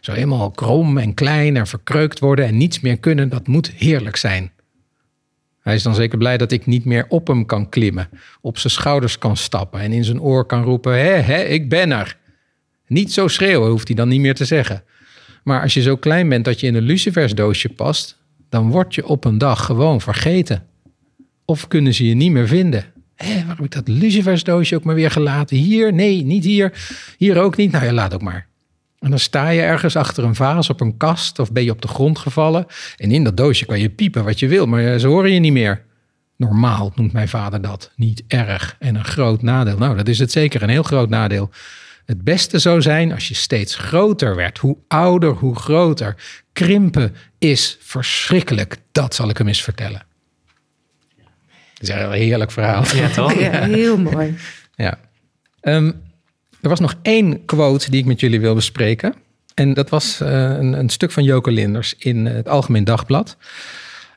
[0.00, 4.16] Zo helemaal krom en klein en verkreukt worden en niets meer kunnen, dat moet heerlijk
[4.16, 4.52] zijn.
[5.62, 8.08] Hij is dan zeker blij dat ik niet meer op hem kan klimmen,
[8.40, 11.90] op zijn schouders kan stappen en in zijn oor kan roepen: hé, hé, ik ben
[11.90, 12.16] er.
[12.86, 14.84] Niet zo schreeuwen hoeft hij dan niet meer te zeggen.
[15.44, 19.06] Maar als je zo klein bent dat je in een lucifersdoosje past, dan word je
[19.06, 20.66] op een dag gewoon vergeten.
[21.44, 22.84] Of kunnen ze je niet meer vinden.
[23.14, 25.56] Hé, waar heb ik dat lucifersdoosje ook maar weer gelaten?
[25.56, 25.92] Hier?
[25.92, 26.72] Nee, niet hier.
[27.18, 27.72] Hier ook niet.
[27.72, 28.46] Nou ja, laat ook maar.
[29.02, 31.82] En dan sta je ergens achter een vaas op een kast of ben je op
[31.82, 32.66] de grond gevallen.
[32.96, 35.52] En in dat doosje kan je piepen wat je wil, maar ze horen je niet
[35.52, 35.84] meer.
[36.36, 37.90] Normaal noemt mijn vader dat.
[37.96, 39.78] Niet erg en een groot nadeel.
[39.78, 41.50] Nou, dat is het zeker een heel groot nadeel.
[42.04, 44.58] Het beste zou zijn als je steeds groter werd.
[44.58, 46.16] Hoe ouder, hoe groter.
[46.52, 48.76] Krimpen is verschrikkelijk.
[48.92, 50.02] Dat zal ik hem eens vertellen.
[51.74, 52.84] Dat is een heerlijk verhaal.
[52.94, 53.34] Ja, toch?
[53.34, 54.36] Ja, heel mooi.
[54.74, 54.98] Ja.
[55.60, 55.92] Ehm,
[56.62, 59.14] er was nog één quote die ik met jullie wil bespreken.
[59.54, 63.36] En dat was uh, een, een, stuk van Joke Linders in het Algemeen Dagblad.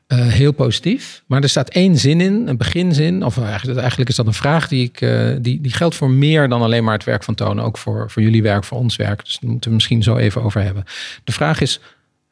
[0.08, 1.22] Uh, heel positief.
[1.26, 3.24] Maar er staat één zin in, een beginzin.
[3.24, 4.98] Of eigenlijk, eigenlijk is dat een vraag die, ik,
[5.42, 7.64] die, die geldt voor meer dan alleen maar het werk van Tonen.
[7.64, 9.24] Ook voor, voor jullie werk, voor ons werk.
[9.24, 10.84] Dus daar moeten we misschien zo even over hebben.
[11.24, 11.80] De vraag is,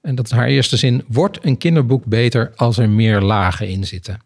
[0.01, 1.05] en dat is haar eerste zin.
[1.09, 4.19] Wordt een kinderboek beter als er meer lagen in zitten?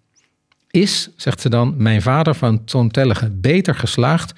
[0.70, 4.34] Is, zegt ze dan, mijn vader van Toontellige beter geslaagd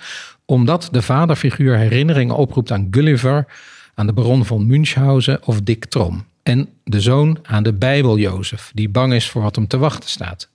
[0.51, 3.47] omdat de vaderfiguur herinneringen oproept aan Gulliver,
[3.95, 6.25] aan de baron van Münchhausen of Dick Trom.
[6.43, 10.11] En de zoon aan de Bijbel Jozef, die bang is voor wat hem te wachten
[10.11, 10.49] staat.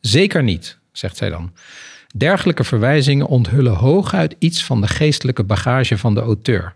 [0.00, 1.52] Zeker niet, zegt zij dan.
[2.16, 6.74] Dergelijke verwijzingen onthullen hooguit iets van de geestelijke bagage van de auteur.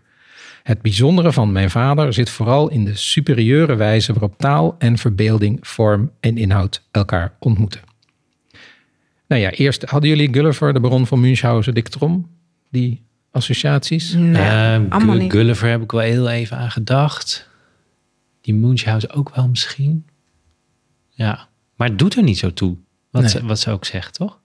[0.63, 5.57] Het bijzondere van mijn vader zit vooral in de superieure wijze waarop taal en verbeelding,
[5.61, 7.81] vorm en inhoud elkaar ontmoeten.
[9.27, 12.31] Nou ja, eerst hadden jullie Gulliver, de baron van Münchhausen, Dick Trom
[12.73, 13.01] die
[13.31, 14.13] associaties?
[14.13, 15.31] Nee, Uh, allemaal niet.
[15.31, 17.49] Gulliver heb ik wel heel even aan gedacht.
[18.41, 20.05] Die Munchausen ook wel misschien.
[21.09, 22.77] Ja, maar het doet er niet zo toe.
[23.11, 23.31] Wat, Nee.
[23.31, 24.39] ze, wat ze ook zegt, toch?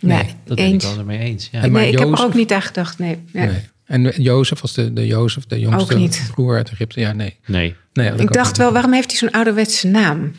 [0.00, 1.48] Nee, Dat ben ik wel ermee eens.
[1.52, 1.62] Ja.
[1.62, 2.98] En maar nee, ik heb er ook niet aan gedacht.
[2.98, 3.46] Nee, nee.
[3.46, 3.60] Nee.
[3.84, 6.28] En Jozef was de, de Jozef, de jongste Ook niet.
[6.30, 7.00] broer uit Egypte?
[7.00, 7.36] Ja, nee.
[7.46, 7.74] Nee.
[7.92, 8.56] nee Ik dacht niet.
[8.56, 10.32] wel, waarom heeft hij zo'n ouderwetse naam?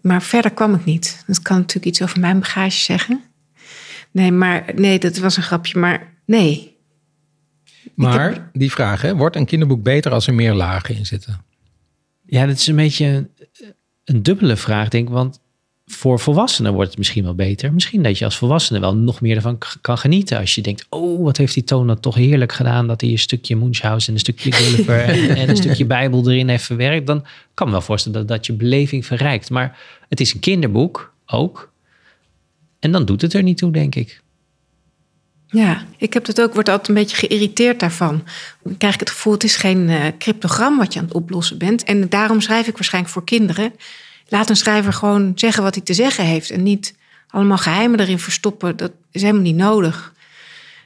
[0.00, 1.22] Maar verder kwam ik niet.
[1.26, 3.22] Dat kan natuurlijk iets over mijn bagage zeggen.
[4.16, 5.78] Nee, maar nee, dat was een grapje.
[5.78, 6.76] Maar nee.
[7.94, 11.44] Maar die vraag, hè, wordt een kinderboek beter als er meer lagen in zitten?
[12.26, 13.28] Ja, dat is een beetje een,
[14.04, 15.14] een dubbele vraag, denk ik.
[15.14, 15.40] Want
[15.86, 17.72] voor volwassenen wordt het misschien wel beter.
[17.72, 20.38] Misschien dat je als volwassene wel nog meer ervan kan genieten.
[20.38, 22.86] Als je denkt, oh, wat heeft die Toon dat toch heerlijk gedaan...
[22.86, 25.04] dat hij een stukje Munchausen en een stukje Gulliver...
[25.04, 27.06] en, en een stukje Bijbel erin heeft verwerkt.
[27.06, 29.50] Dan kan ik me wel voorstellen dat, dat je beleving verrijkt.
[29.50, 31.74] Maar het is een kinderboek ook.
[32.78, 34.20] En dan doet het er niet toe, denk ik.
[35.46, 38.24] Ja, ik heb het ook, word altijd een beetje geïrriteerd daarvan.
[38.62, 41.58] Dan krijg ik het gevoel, het is geen eh, cryptogram wat je aan het oplossen
[41.58, 41.84] bent.
[41.84, 43.74] En daarom schrijf ik waarschijnlijk voor kinderen.
[44.28, 46.50] Laat een schrijver gewoon zeggen wat hij te zeggen heeft.
[46.50, 46.94] En niet
[47.28, 48.76] allemaal geheimen erin verstoppen.
[48.76, 50.12] Dat is helemaal niet nodig.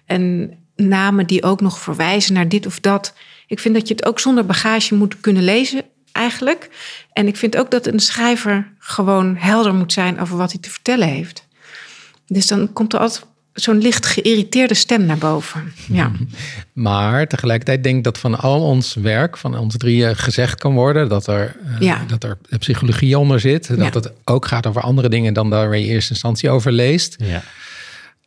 [0.05, 3.15] En namen die ook nog verwijzen naar dit of dat.
[3.47, 5.83] Ik vind dat je het ook zonder bagage moet kunnen lezen,
[6.13, 6.71] eigenlijk.
[7.13, 10.71] En ik vind ook dat een schrijver gewoon helder moet zijn over wat hij te
[10.71, 11.49] vertellen heeft.
[12.33, 15.73] Dus dan komt er altijd zo'n licht geïrriteerde stem naar boven.
[15.89, 16.11] Ja,
[16.73, 21.09] Maar tegelijkertijd denk ik dat van al ons werk, van ons drieën, gezegd kan worden
[21.09, 22.05] dat er, eh, Ja.
[22.07, 23.69] dat er psychologie onder zit.
[23.69, 23.91] Dat Ja.
[23.93, 27.17] het ook gaat over andere dingen dan daar waar je in eerste instantie over leest.
[27.19, 27.43] Ja.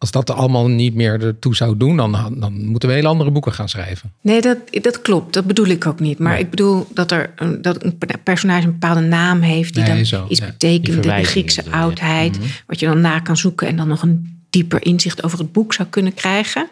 [0.03, 3.53] Als dat allemaal niet meer ertoe zou doen, dan, dan moeten we hele andere boeken
[3.53, 4.13] gaan schrijven.
[4.21, 5.33] nee, dat, dat klopt.
[5.33, 6.19] Dat bedoel ik ook niet.
[6.19, 9.73] Maar ik bedoel dat, er een, dat een personage een bepaalde naam heeft...
[9.73, 10.45] die Nee, dan zo, iets ja.
[10.45, 12.37] Betekent, de Griekse oudheid...
[12.67, 15.73] wat je dan na kan zoeken en dan nog een dieper inzicht over het boek
[15.73, 16.69] zou kunnen krijgen.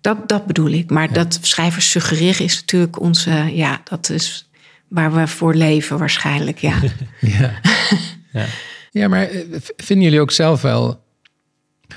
[0.00, 0.90] Dat, dat bedoel ik.
[0.90, 3.30] Maar dat schrijvers suggereren is natuurlijk onze...
[3.52, 4.48] Ja, dat is
[4.88, 6.78] waar we voor leven waarschijnlijk, ja.
[7.20, 7.52] Ja.
[8.32, 8.46] Ja.
[8.90, 9.40] ja, maar eh,
[9.76, 11.06] vinden jullie ook zelf wel.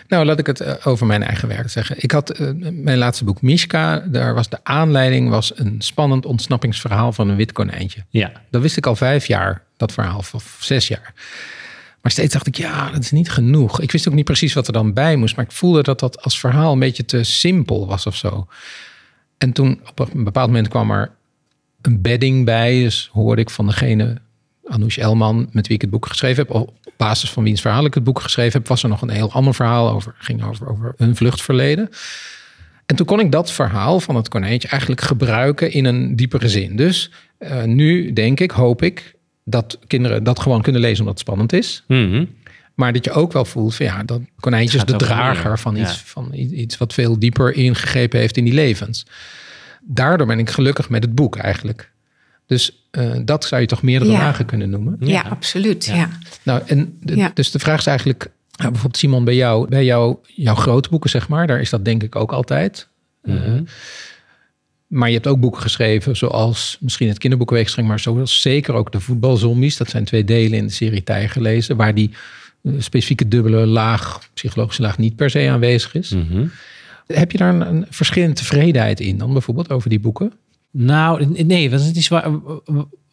[0.08, 1.96] Nou, laat ik het eh, over mijn eigen werk zeggen.
[2.00, 4.00] Ik had eh, mijn laatste boek Mishka.
[4.00, 8.06] Daar was de aanleiding was een spannend ontsnappingsverhaal van een wit konijntje.
[8.10, 8.32] ja.
[8.50, 11.14] Dat wist ik al vijf jaar, dat verhaal, of, of zes jaar.
[12.02, 13.82] Maar steeds dacht ik, ja, dat is niet genoeg.
[13.82, 15.36] Ik wist ook niet precies wat er dan bij moest.
[15.36, 18.48] Maar ik voelde dat dat als verhaal een beetje te simpel was of zo.
[19.38, 21.12] En toen op een bepaald moment kwam er
[21.82, 22.84] een bedding bij.
[22.84, 24.18] Dus hoorde ik van degene,
[24.72, 26.56] Anoush Elman, met wie ik het boek geschreven heb.
[26.56, 29.32] Op basis van wiens verhaal ik het boek geschreven heb, was er nog een heel
[29.32, 30.16] ander verhaal over.
[30.18, 31.90] ging over, over hun vluchtverleden.
[32.86, 36.76] En toen kon ik dat verhaal van het konijntje eigenlijk gebruiken in een diepere zin.
[36.76, 41.28] Dus uh, nu denk ik, hoop ik, dat kinderen dat gewoon kunnen lezen omdat het
[41.28, 41.84] spannend is.
[41.88, 42.26] Mhm.
[42.76, 45.76] Maar dat je ook wel voelt van ja, dat konijntje is de drager meer, van,
[45.76, 45.82] ja.
[45.82, 49.06] iets, van iets wat veel dieper ingegrepen heeft in die levens.
[49.82, 51.91] Daardoor ben ik gelukkig met het boek eigenlijk.
[52.52, 54.18] Dus eh, dat zou je toch meerdere Ja.
[54.18, 54.95] lagen kunnen noemen.
[54.99, 55.22] Ja, Ja.
[55.30, 55.86] absoluut.
[55.86, 55.95] Ja.
[55.95, 56.10] Ja.
[56.43, 57.32] Nou, en de- Ja.
[57.34, 58.24] dus de vraag is eigenlijk,
[58.56, 61.86] nou, bijvoorbeeld Simon, bij jou, bij jou, jouw grote boeken, zeg maar, daar is dat
[61.86, 62.88] denk ik ook altijd.
[63.24, 63.64] Mhm.
[64.88, 68.99] Maar je hebt ook boeken geschreven, zoals misschien het kinderboekenweekstreng, maar zoals zeker ook de
[68.99, 69.78] voetbalzombies.
[69.78, 72.12] Dat zijn twee delen in de serie Tijger lezen, waar die
[72.64, 76.10] eh, specifieke dubbele laag, psychologische laag, niet per se aanwezig is.
[76.10, 76.45] Mhm.
[77.08, 80.34] Heb je daar een, een verschillende tevredenheid in dan bijvoorbeeld over die boeken?
[80.72, 82.32] Nou, nee, want het is waar,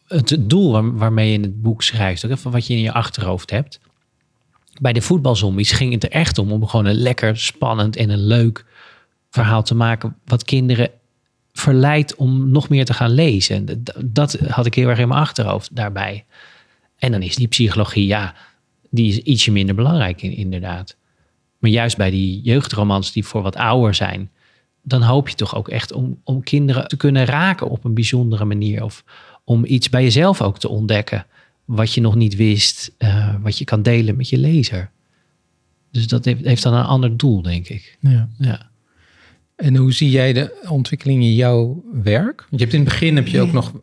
[0.07, 2.91] het doel waar- waarmee je in het boek schrijft, ook even wat je in je
[2.91, 3.79] achterhoofd hebt.
[4.81, 8.25] Bij de voetbalzombies ging het er echt om om gewoon een lekker spannend en een
[8.25, 8.65] leuk
[9.29, 10.89] verhaal te maken, wat kinderen
[11.51, 13.83] verleidt om nog meer te gaan lezen.
[14.05, 16.25] Dat had ik heel erg in mijn achterhoofd daarbij.
[16.97, 18.35] En dan is die psychologie, ja,
[18.89, 20.95] die is ietsje minder belangrijk in, inderdaad.
[21.57, 24.31] Maar juist bij die jeugdromans die voor wat ouder zijn,
[24.89, 28.45] dan hoop je toch ook echt om, om kinderen te kunnen raken op een bijzondere
[28.45, 28.83] manier.
[28.83, 29.03] Of
[29.43, 31.25] om iets bij jezelf ook te ontdekken
[31.65, 34.91] wat je nog niet wist, eh, wat je kan delen met je lezer.
[35.91, 37.97] Dus dat heeft, heeft dan een ander doel, denk ik.
[37.99, 38.29] Ja.
[38.37, 38.69] Ja.
[39.55, 42.39] En hoe zie jij de ontwikkeling in jouw werk?
[42.39, 43.73] Want je hebt in het begin heb je ook nog,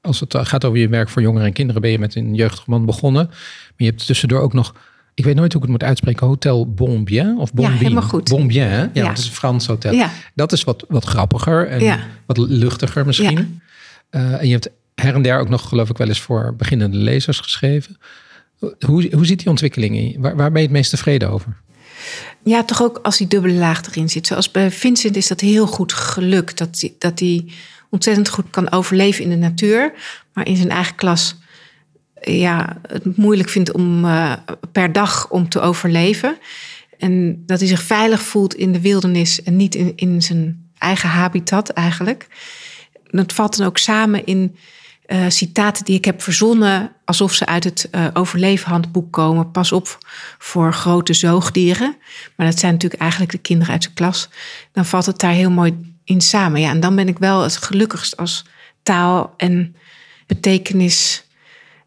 [0.00, 2.84] als het gaat over je werk voor jongeren en kinderen, ben je met een jeugdroman
[2.84, 3.26] begonnen.
[3.26, 3.36] Maar
[3.76, 4.74] je hebt tussendoor ook nog,
[5.14, 7.76] ik weet nooit hoe ik het moet uitspreken, Hotel Bonbien of Bonbien.
[7.76, 8.28] helemaal goed.
[8.28, 8.78] Bonbien, hè?
[8.80, 9.06] Ja, Ja.
[9.08, 9.92] dat is een Frans hotel.
[9.92, 10.10] Ja.
[10.34, 11.98] Dat is wat, wat grappiger en Ja.
[12.26, 13.60] wat luchtiger misschien.
[14.10, 16.96] Eh, en je hebt her en der ook nog, geloof ik, wel eens voor beginnende
[16.96, 17.96] lezers geschreven.
[18.86, 20.20] Hoe, hoe ziet die ontwikkeling in?
[20.20, 21.56] Waar, waar ben je het meest tevreden over?
[22.42, 24.26] Ja, toch ook als die dubbele laag erin zit.
[24.26, 26.58] Zoals bij Vincent is dat heel goed gelukt.
[26.58, 27.52] Dat hij dat die
[27.90, 29.92] ontzettend goed kan overleven in de natuur.
[30.32, 31.36] Maar in zijn eigen klas
[32.30, 34.32] ja, het moeilijk vindt om eh,
[34.72, 36.38] per dag om te overleven.
[36.98, 41.08] En dat hij zich veilig voelt in de wildernis en niet in, in zijn eigen
[41.08, 42.26] habitat eigenlijk.
[43.10, 44.56] Dat valt dan ook samen in
[45.06, 49.50] eh, citaten die ik heb verzonnen, alsof ze uit het eh overleefhandboek komen.
[49.50, 49.98] Pas op
[50.38, 51.96] voor grote zoogdieren.
[52.36, 54.28] Maar dat zijn natuurlijk eigenlijk de kinderen uit zijn klas.
[54.72, 56.60] Dan valt het daar heel mooi in samen.
[56.60, 58.44] Ja, en dan ben ik wel het gelukkigst als
[58.82, 59.76] taal en
[60.26, 61.23] betekenis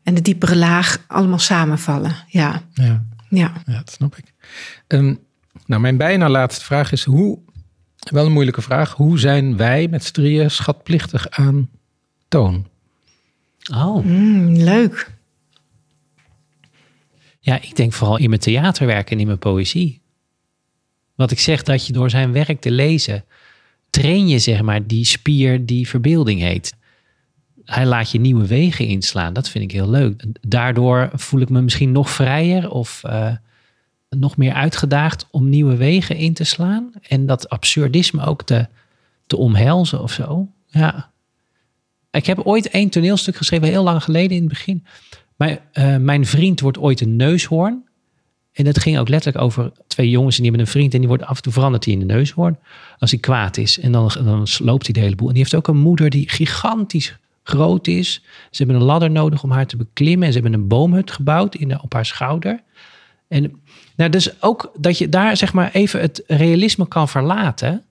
[0.07, 2.15] en de diepere laag allemaal samenvallen.
[2.27, 3.05] Ja, Ja.
[3.29, 3.53] ja.
[3.65, 4.33] Ja, dat snap ik.
[4.87, 5.15] Ehm,
[5.65, 7.39] nou, mijn bijna laatste vraag is hoe,
[8.11, 11.69] wel een moeilijke vraag, hoe zijn wij met z'n drieën schatplichtig aan
[12.27, 12.67] toon?
[13.73, 14.05] Oh.
[14.05, 15.11] Mm, leuk.
[17.39, 20.01] Ja, ik denk vooral in mijn theaterwerk en in mijn poëzie.
[21.15, 23.25] Wat ik zeg, dat je door zijn werk te lezen,
[23.89, 26.73] train je zeg maar die spier die verbeelding heet.
[27.67, 29.33] Hij laat je nieuwe wegen inslaan.
[29.33, 30.23] Dat vind ik heel leuk.
[30.41, 33.31] Daardoor voel ik me misschien nog vrijer of eh,
[34.09, 36.91] nog meer uitgedaagd om nieuwe wegen in te slaan.
[37.07, 38.67] En dat absurdisme ook te,
[39.25, 40.47] te omhelzen of zo.
[40.67, 41.11] Ja.
[42.11, 44.85] Ik heb ooit één toneelstuk geschreven, heel lang geleden in het begin.
[45.35, 47.85] Maar, eh, mijn vriend wordt ooit een neushoorn.
[48.51, 51.07] En dat ging ook letterlijk over twee jongens en die hebben een vriend en die
[51.07, 52.59] wordt af en toe verandert hij in de neushoorn
[52.99, 53.79] als hij kwaad is.
[53.79, 55.27] En dan, dan sloopt hij de hele boel.
[55.27, 57.17] En die heeft ook een moeder die gigantisch
[57.47, 58.13] groot is.
[58.51, 60.27] Ze hebben een ladder nodig om haar te beklimmen.
[60.27, 62.63] En ze hebben een boomhut gebouwd in de, op haar schouder.
[63.27, 63.61] En
[63.95, 67.83] nou, dus ook dat je daar zeg maar even het realisme kan verlaten.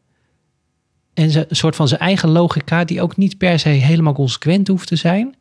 [1.14, 4.68] En ze- een soort van zijn eigen logica, die ook niet per se helemaal consequent
[4.68, 5.34] hoeft te zijn.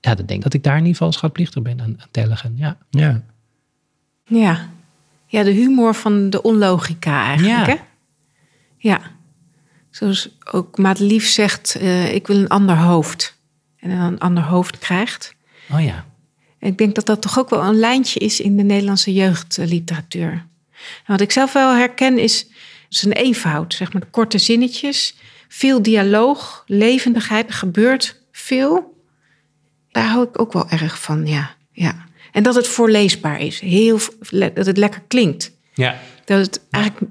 [0.00, 2.52] Ja, dan denk ik dat ik daar in ieder geval schatplichtig ben aan, aan Tellegen.
[2.56, 2.76] Ja.
[2.90, 3.22] Ja,
[4.26, 4.68] Ja.
[5.26, 7.66] ja, de humor van de onlogica eigenlijk.
[7.66, 7.74] Ja.
[7.74, 7.76] Hè?
[8.78, 9.00] ja.
[9.94, 13.38] Zoals ook Madelief zegt, eh, ik wil een ander hoofd.
[13.78, 15.34] En dan een ander hoofd krijgt.
[15.72, 16.04] Oh ja.
[16.58, 20.30] En ik denk dat dat toch ook wel een lijntje is in de Nederlandse jeugdliteratuur.
[20.30, 20.46] En
[21.06, 22.46] wat ik zelf wel herken is
[22.88, 23.74] zijn eenvoud.
[23.74, 25.16] Zeg maar de korte zinnetjes,
[25.48, 27.48] veel dialoog, levendigheid.
[27.48, 28.98] Er gebeurt veel.
[29.90, 31.54] Daar hou ik ook wel erg van, ja.
[31.72, 32.04] ja.
[32.32, 33.60] En dat het voorleesbaar is.
[33.60, 33.98] Heel,
[34.30, 35.52] dat het lekker klinkt.
[35.74, 36.00] Ja.
[36.24, 37.10] Dat het eigenlijk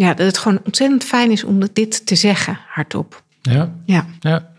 [0.00, 3.22] ja, dat het gewoon ontzettend fijn is om dit te zeggen hardop.
[3.40, 4.52] ja, Ja, ja.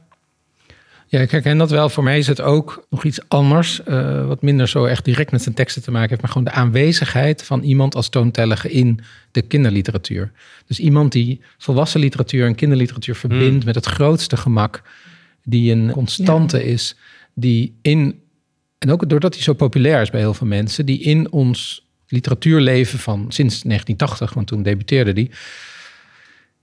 [1.07, 1.89] Ja, ik herken dat wel.
[1.89, 5.41] Voor mij is het ook nog iets anders, eh, wat minder zo echt direct met
[5.41, 8.99] zijn teksten te maken heeft, maar gewoon de aanwezigheid van iemand als toontellige in
[9.31, 10.31] de kinderliteratuur.
[10.67, 14.81] Dus iemand die volwassen literatuur en kinderliteratuur verbindt met het grootste gemak,
[15.43, 16.95] die een constante is,
[17.33, 18.19] die in,
[18.77, 22.99] en ook doordat hij zo populair is bij heel veel mensen, die in ons literatuurleven
[22.99, 25.31] van sinds 1980, want toen debuteerde die,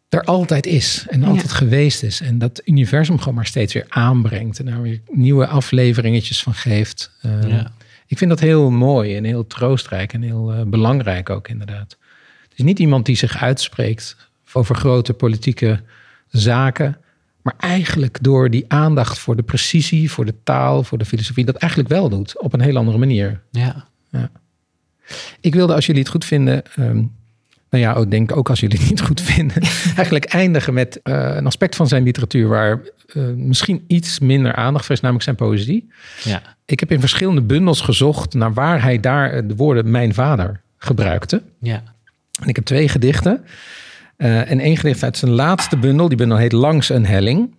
[0.08, 2.20] er altijd is en altijd geweest is.
[2.20, 4.58] En dat universum gewoon maar steeds weer aanbrengt.
[4.58, 7.10] En daar weer nieuwe afleveringetjes van geeft.
[7.22, 7.72] Uh, Ja.
[8.06, 11.96] Ik vind dat heel mooi en heel troostrijk en heel eh, belangrijk ook inderdaad.
[12.42, 14.16] Het is niet iemand die zich uitspreekt
[14.52, 15.82] over grote politieke
[16.28, 16.98] zaken.
[17.42, 21.56] Maar eigenlijk door die aandacht voor de precisie, voor de taal, voor de filosofie, dat
[21.56, 23.42] eigenlijk wel doet op een heel andere manier.
[24.10, 24.30] Ja.
[25.40, 27.02] Ik wilde, als jullie het goed vinden, ehm,
[27.70, 29.62] nou ja, ik denk ook als jullie het niet goed vinden,
[29.96, 34.84] eigenlijk eindigen met eh, een aspect van zijn literatuur waar eh, misschien iets minder aandacht
[34.84, 35.88] voor is, namelijk zijn poëzie.
[36.24, 36.42] Ja.
[36.64, 41.42] Ik heb in verschillende bundels gezocht naar waar hij daar de woorden mijn vader gebruikte.
[41.60, 41.82] Ja.
[42.40, 43.44] En ik heb twee gedichten.
[44.16, 46.08] Eh, en één gedicht uit zijn laatste bundel.
[46.08, 47.54] Die bundel heet Langs een helling.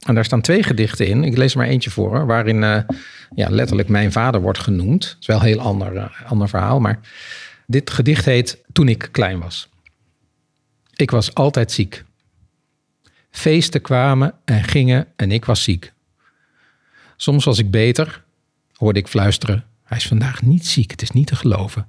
[0.00, 1.24] En daar staan twee gedichten in.
[1.24, 2.26] Ik lees er maar eentje voor.
[2.26, 2.82] Waarin eh,
[3.34, 5.04] ja, letterlijk mijn vader wordt genoemd.
[5.04, 6.80] Het is wel een heel ander, eh, ander verhaal.
[6.80, 7.00] Maar
[7.66, 9.68] dit gedicht heet Toen ik klein was.
[10.94, 12.04] Ik was altijd ziek.
[13.30, 15.92] Feesten kwamen en gingen en ik was ziek.
[17.16, 18.24] Soms was ik beter,
[18.74, 19.64] hoorde ik fluisteren.
[19.84, 21.88] Hij is vandaag niet ziek, het is niet te geloven.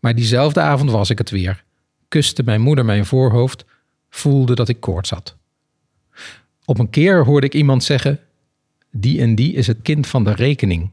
[0.00, 1.64] Maar diezelfde avond was ik het weer.
[2.08, 3.64] Kuste mijn moeder mijn voorhoofd,
[4.10, 5.36] voelde dat ik koorts had.
[6.66, 8.20] Op een keer hoorde ik iemand zeggen:
[8.90, 10.90] Die en die is het kind van de rekening.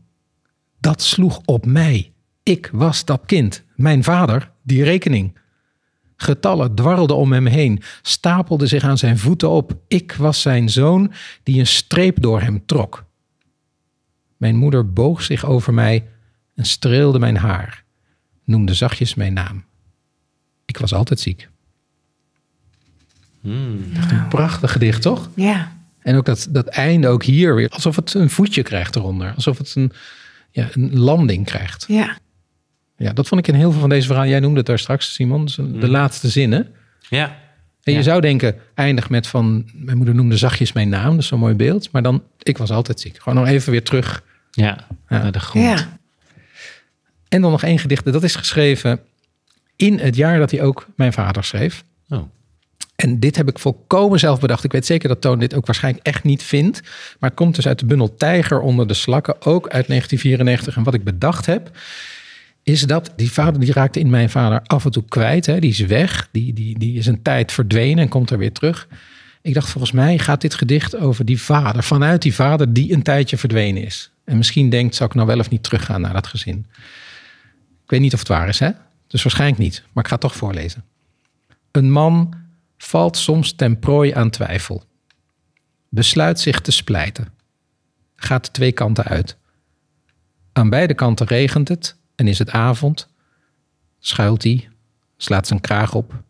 [0.80, 2.12] Dat sloeg op mij.
[2.44, 5.38] Ik was dat kind, mijn vader, die rekening.
[6.16, 9.78] Getallen dwarrelden om hem heen, stapelden zich aan zijn voeten op.
[9.88, 11.14] Ik was zijn zoon
[11.44, 13.06] die een streep door hem trok.
[14.38, 16.08] Mijn moeder boog zich over mij
[16.56, 17.84] en streelde mijn haar,
[18.44, 19.66] noemde zachtjes mijn naam.
[20.66, 21.50] Ik was altijd ziek.
[23.96, 25.30] Echt een prachtig gedicht, toch?
[25.36, 25.72] Ja.
[26.00, 29.34] En ook dat, dat einde ook hier weer, alsof het een voetje krijgt eronder.
[29.36, 29.92] Alsof het een,
[30.52, 31.86] ja, een landing krijgt.
[31.88, 32.18] Ja.
[32.98, 34.30] Ja, dat vond ik in heel veel van deze verhalen.
[34.30, 36.72] Jij noemde het daar straks, Simon, dus de laatste zinnen.
[37.10, 37.26] Ja.
[37.84, 38.04] En je Ja.
[38.04, 41.10] zou denken, eindig met van, mijn moeder noemde zachtjes mijn naam.
[41.10, 41.92] Dat is zo'n mooi beeld.
[41.92, 43.18] Maar dan, ik was altijd ziek.
[43.22, 44.24] Gewoon nog even weer terug.
[44.52, 44.78] Ja.
[45.10, 45.22] Ja.
[45.22, 45.66] Naar de grond.
[45.66, 45.98] Ja.
[47.30, 48.06] En dan nog één gedicht.
[48.12, 49.00] Dat is geschreven
[49.76, 51.84] in het jaar dat hij ook mijn vader schreef.
[52.10, 52.22] Oh.
[52.96, 54.64] En dit heb ik volkomen zelf bedacht.
[54.64, 56.82] Ik weet zeker dat Toon dit ook waarschijnlijk echt niet vindt.
[57.20, 60.76] Maar het komt dus uit de bundel Tijger onder de slakken, ook uit 1994.
[60.76, 61.72] En wat ik bedacht heb,
[62.64, 65.46] is dat die vader, die raakte in mijn vader af en toe kwijt.
[65.46, 65.60] Hè?
[65.60, 68.88] Die is weg, die, die, die is een tijd verdwenen en komt er weer terug.
[69.42, 71.84] Ik dacht, volgens mij gaat dit gedicht over die vader.
[71.84, 74.12] Vanuit die vader die een tijdje verdwenen is.
[74.26, 76.66] En misschien denkt, zou ik nou wel of niet teruggaan naar dat gezin.
[77.84, 78.70] Ik weet niet of het waar is, hè?
[79.08, 79.84] Dus waarschijnlijk niet.
[79.94, 80.84] Maar ik ga het toch voorlezen.
[81.72, 82.34] Een man
[82.84, 84.84] valt soms ten prooi aan twijfel.
[85.90, 87.34] Besluit zich te splijten.
[88.16, 89.38] Gaat twee kanten uit.
[90.54, 93.10] Aan beide kanten regent het en is het avond.
[94.00, 94.70] Schuilt hij,
[95.18, 96.24] slaat zijn kraag op,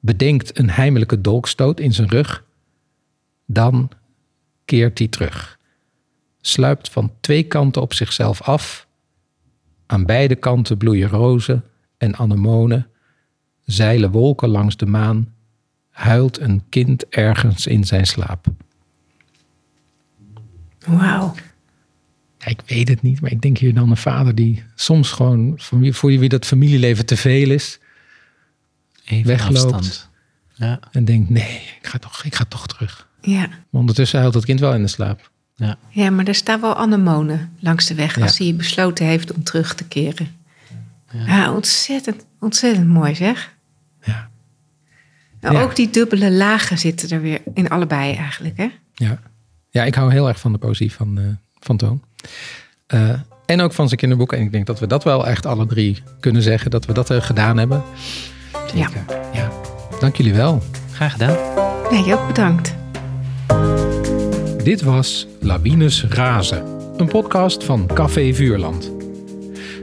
[0.00, 2.44] bedenkt een heimelijke dolkstoot in zijn rug.
[3.46, 3.90] Dan
[4.64, 5.58] keert hij terug.
[6.40, 8.86] Sluipt van twee kanten op zichzelf af.
[9.86, 11.64] Aan beide kanten bloeien rozen
[11.98, 12.90] en anemonen.
[13.64, 15.34] Zeilen wolken langs de maan
[15.96, 18.46] huilt een kind ergens in zijn slaap.
[20.86, 21.34] Wauw.
[22.38, 25.54] Ja, ik weet het niet, maar ik denk hier dan een vader die soms gewoon
[25.56, 27.78] voor wie dat familieleven te veel is.
[29.04, 29.72] Even Wegloopt.
[29.72, 30.10] afstand.
[30.54, 30.80] Ja.
[30.90, 33.08] En denkt, nee, ik ga toch, ik ga toch terug.
[33.20, 33.46] Ja.
[33.48, 35.30] Maar ondertussen huilt het kind wel in de slaap.
[35.54, 35.78] Ja.
[35.88, 38.22] ja, maar er staan wel anemonen langs de weg Ja.
[38.22, 40.28] als hij besloten heeft om terug te keren.
[41.12, 43.54] Ja, ontzettend, ontzettend mooi zeg.
[45.46, 45.52] Ja.
[45.52, 45.70] Nou, Ja.
[45.70, 48.56] Ook die dubbele lagen zitten er weer in allebei eigenlijk.
[48.56, 48.68] Hè?
[48.94, 49.18] Ja.
[49.70, 51.24] ja, ik hou heel erg van de poëzie van, eh,
[51.58, 52.02] van Toon.
[52.86, 53.10] Eh,
[53.46, 54.38] en ook van zijn kinderboeken.
[54.38, 56.70] En ik denk dat we dat wel echt alle drie kunnen zeggen.
[56.70, 57.82] Dat we dat eh, gedaan hebben.
[58.74, 58.88] Ja.
[59.32, 59.50] Ja,
[60.00, 60.62] dank jullie wel.
[60.92, 61.36] Graag gedaan.
[61.90, 62.74] Nee, ook bedankt.
[64.64, 66.64] Dit was Lawines Razen,
[66.96, 68.92] een podcast van Café Vuurland.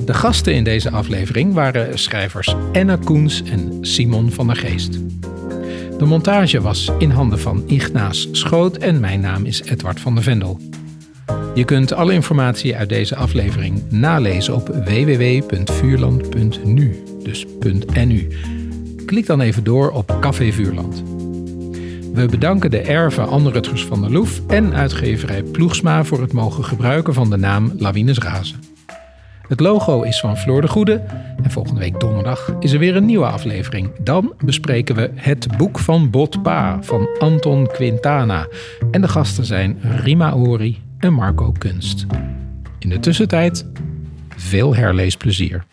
[0.05, 4.99] De gasten in deze aflevering waren schrijvers Enna Koens en Simon van der Geest.
[6.03, 10.23] De montage was in handen van Ignaas Schoot en mijn naam is Edward van der
[10.23, 10.59] Vendel.
[11.55, 17.45] Je kunt alle informatie uit deze aflevering nalezen op www.vuurland.nu, dus
[18.05, 18.27] .nu.
[19.05, 21.03] Klik dan even door op Café Vuurland.
[22.13, 26.63] We bedanken de erven Anne Rutgers van der Loef en uitgeverij Ploegsma voor het mogen
[26.63, 28.72] gebruiken van de naam Lawines Razen.
[29.47, 31.03] Het logo is van Floor de Goede
[31.43, 33.91] en volgende week donderdag is er weer een nieuwe aflevering.
[33.99, 38.47] Dan bespreken we Het Boek van Botpa van Anton Quintana.
[38.91, 42.05] En de gasten zijn Rima Ori en Marco Kunst.
[42.79, 43.65] In de tussentijd
[44.35, 45.63] veel herleesplezier.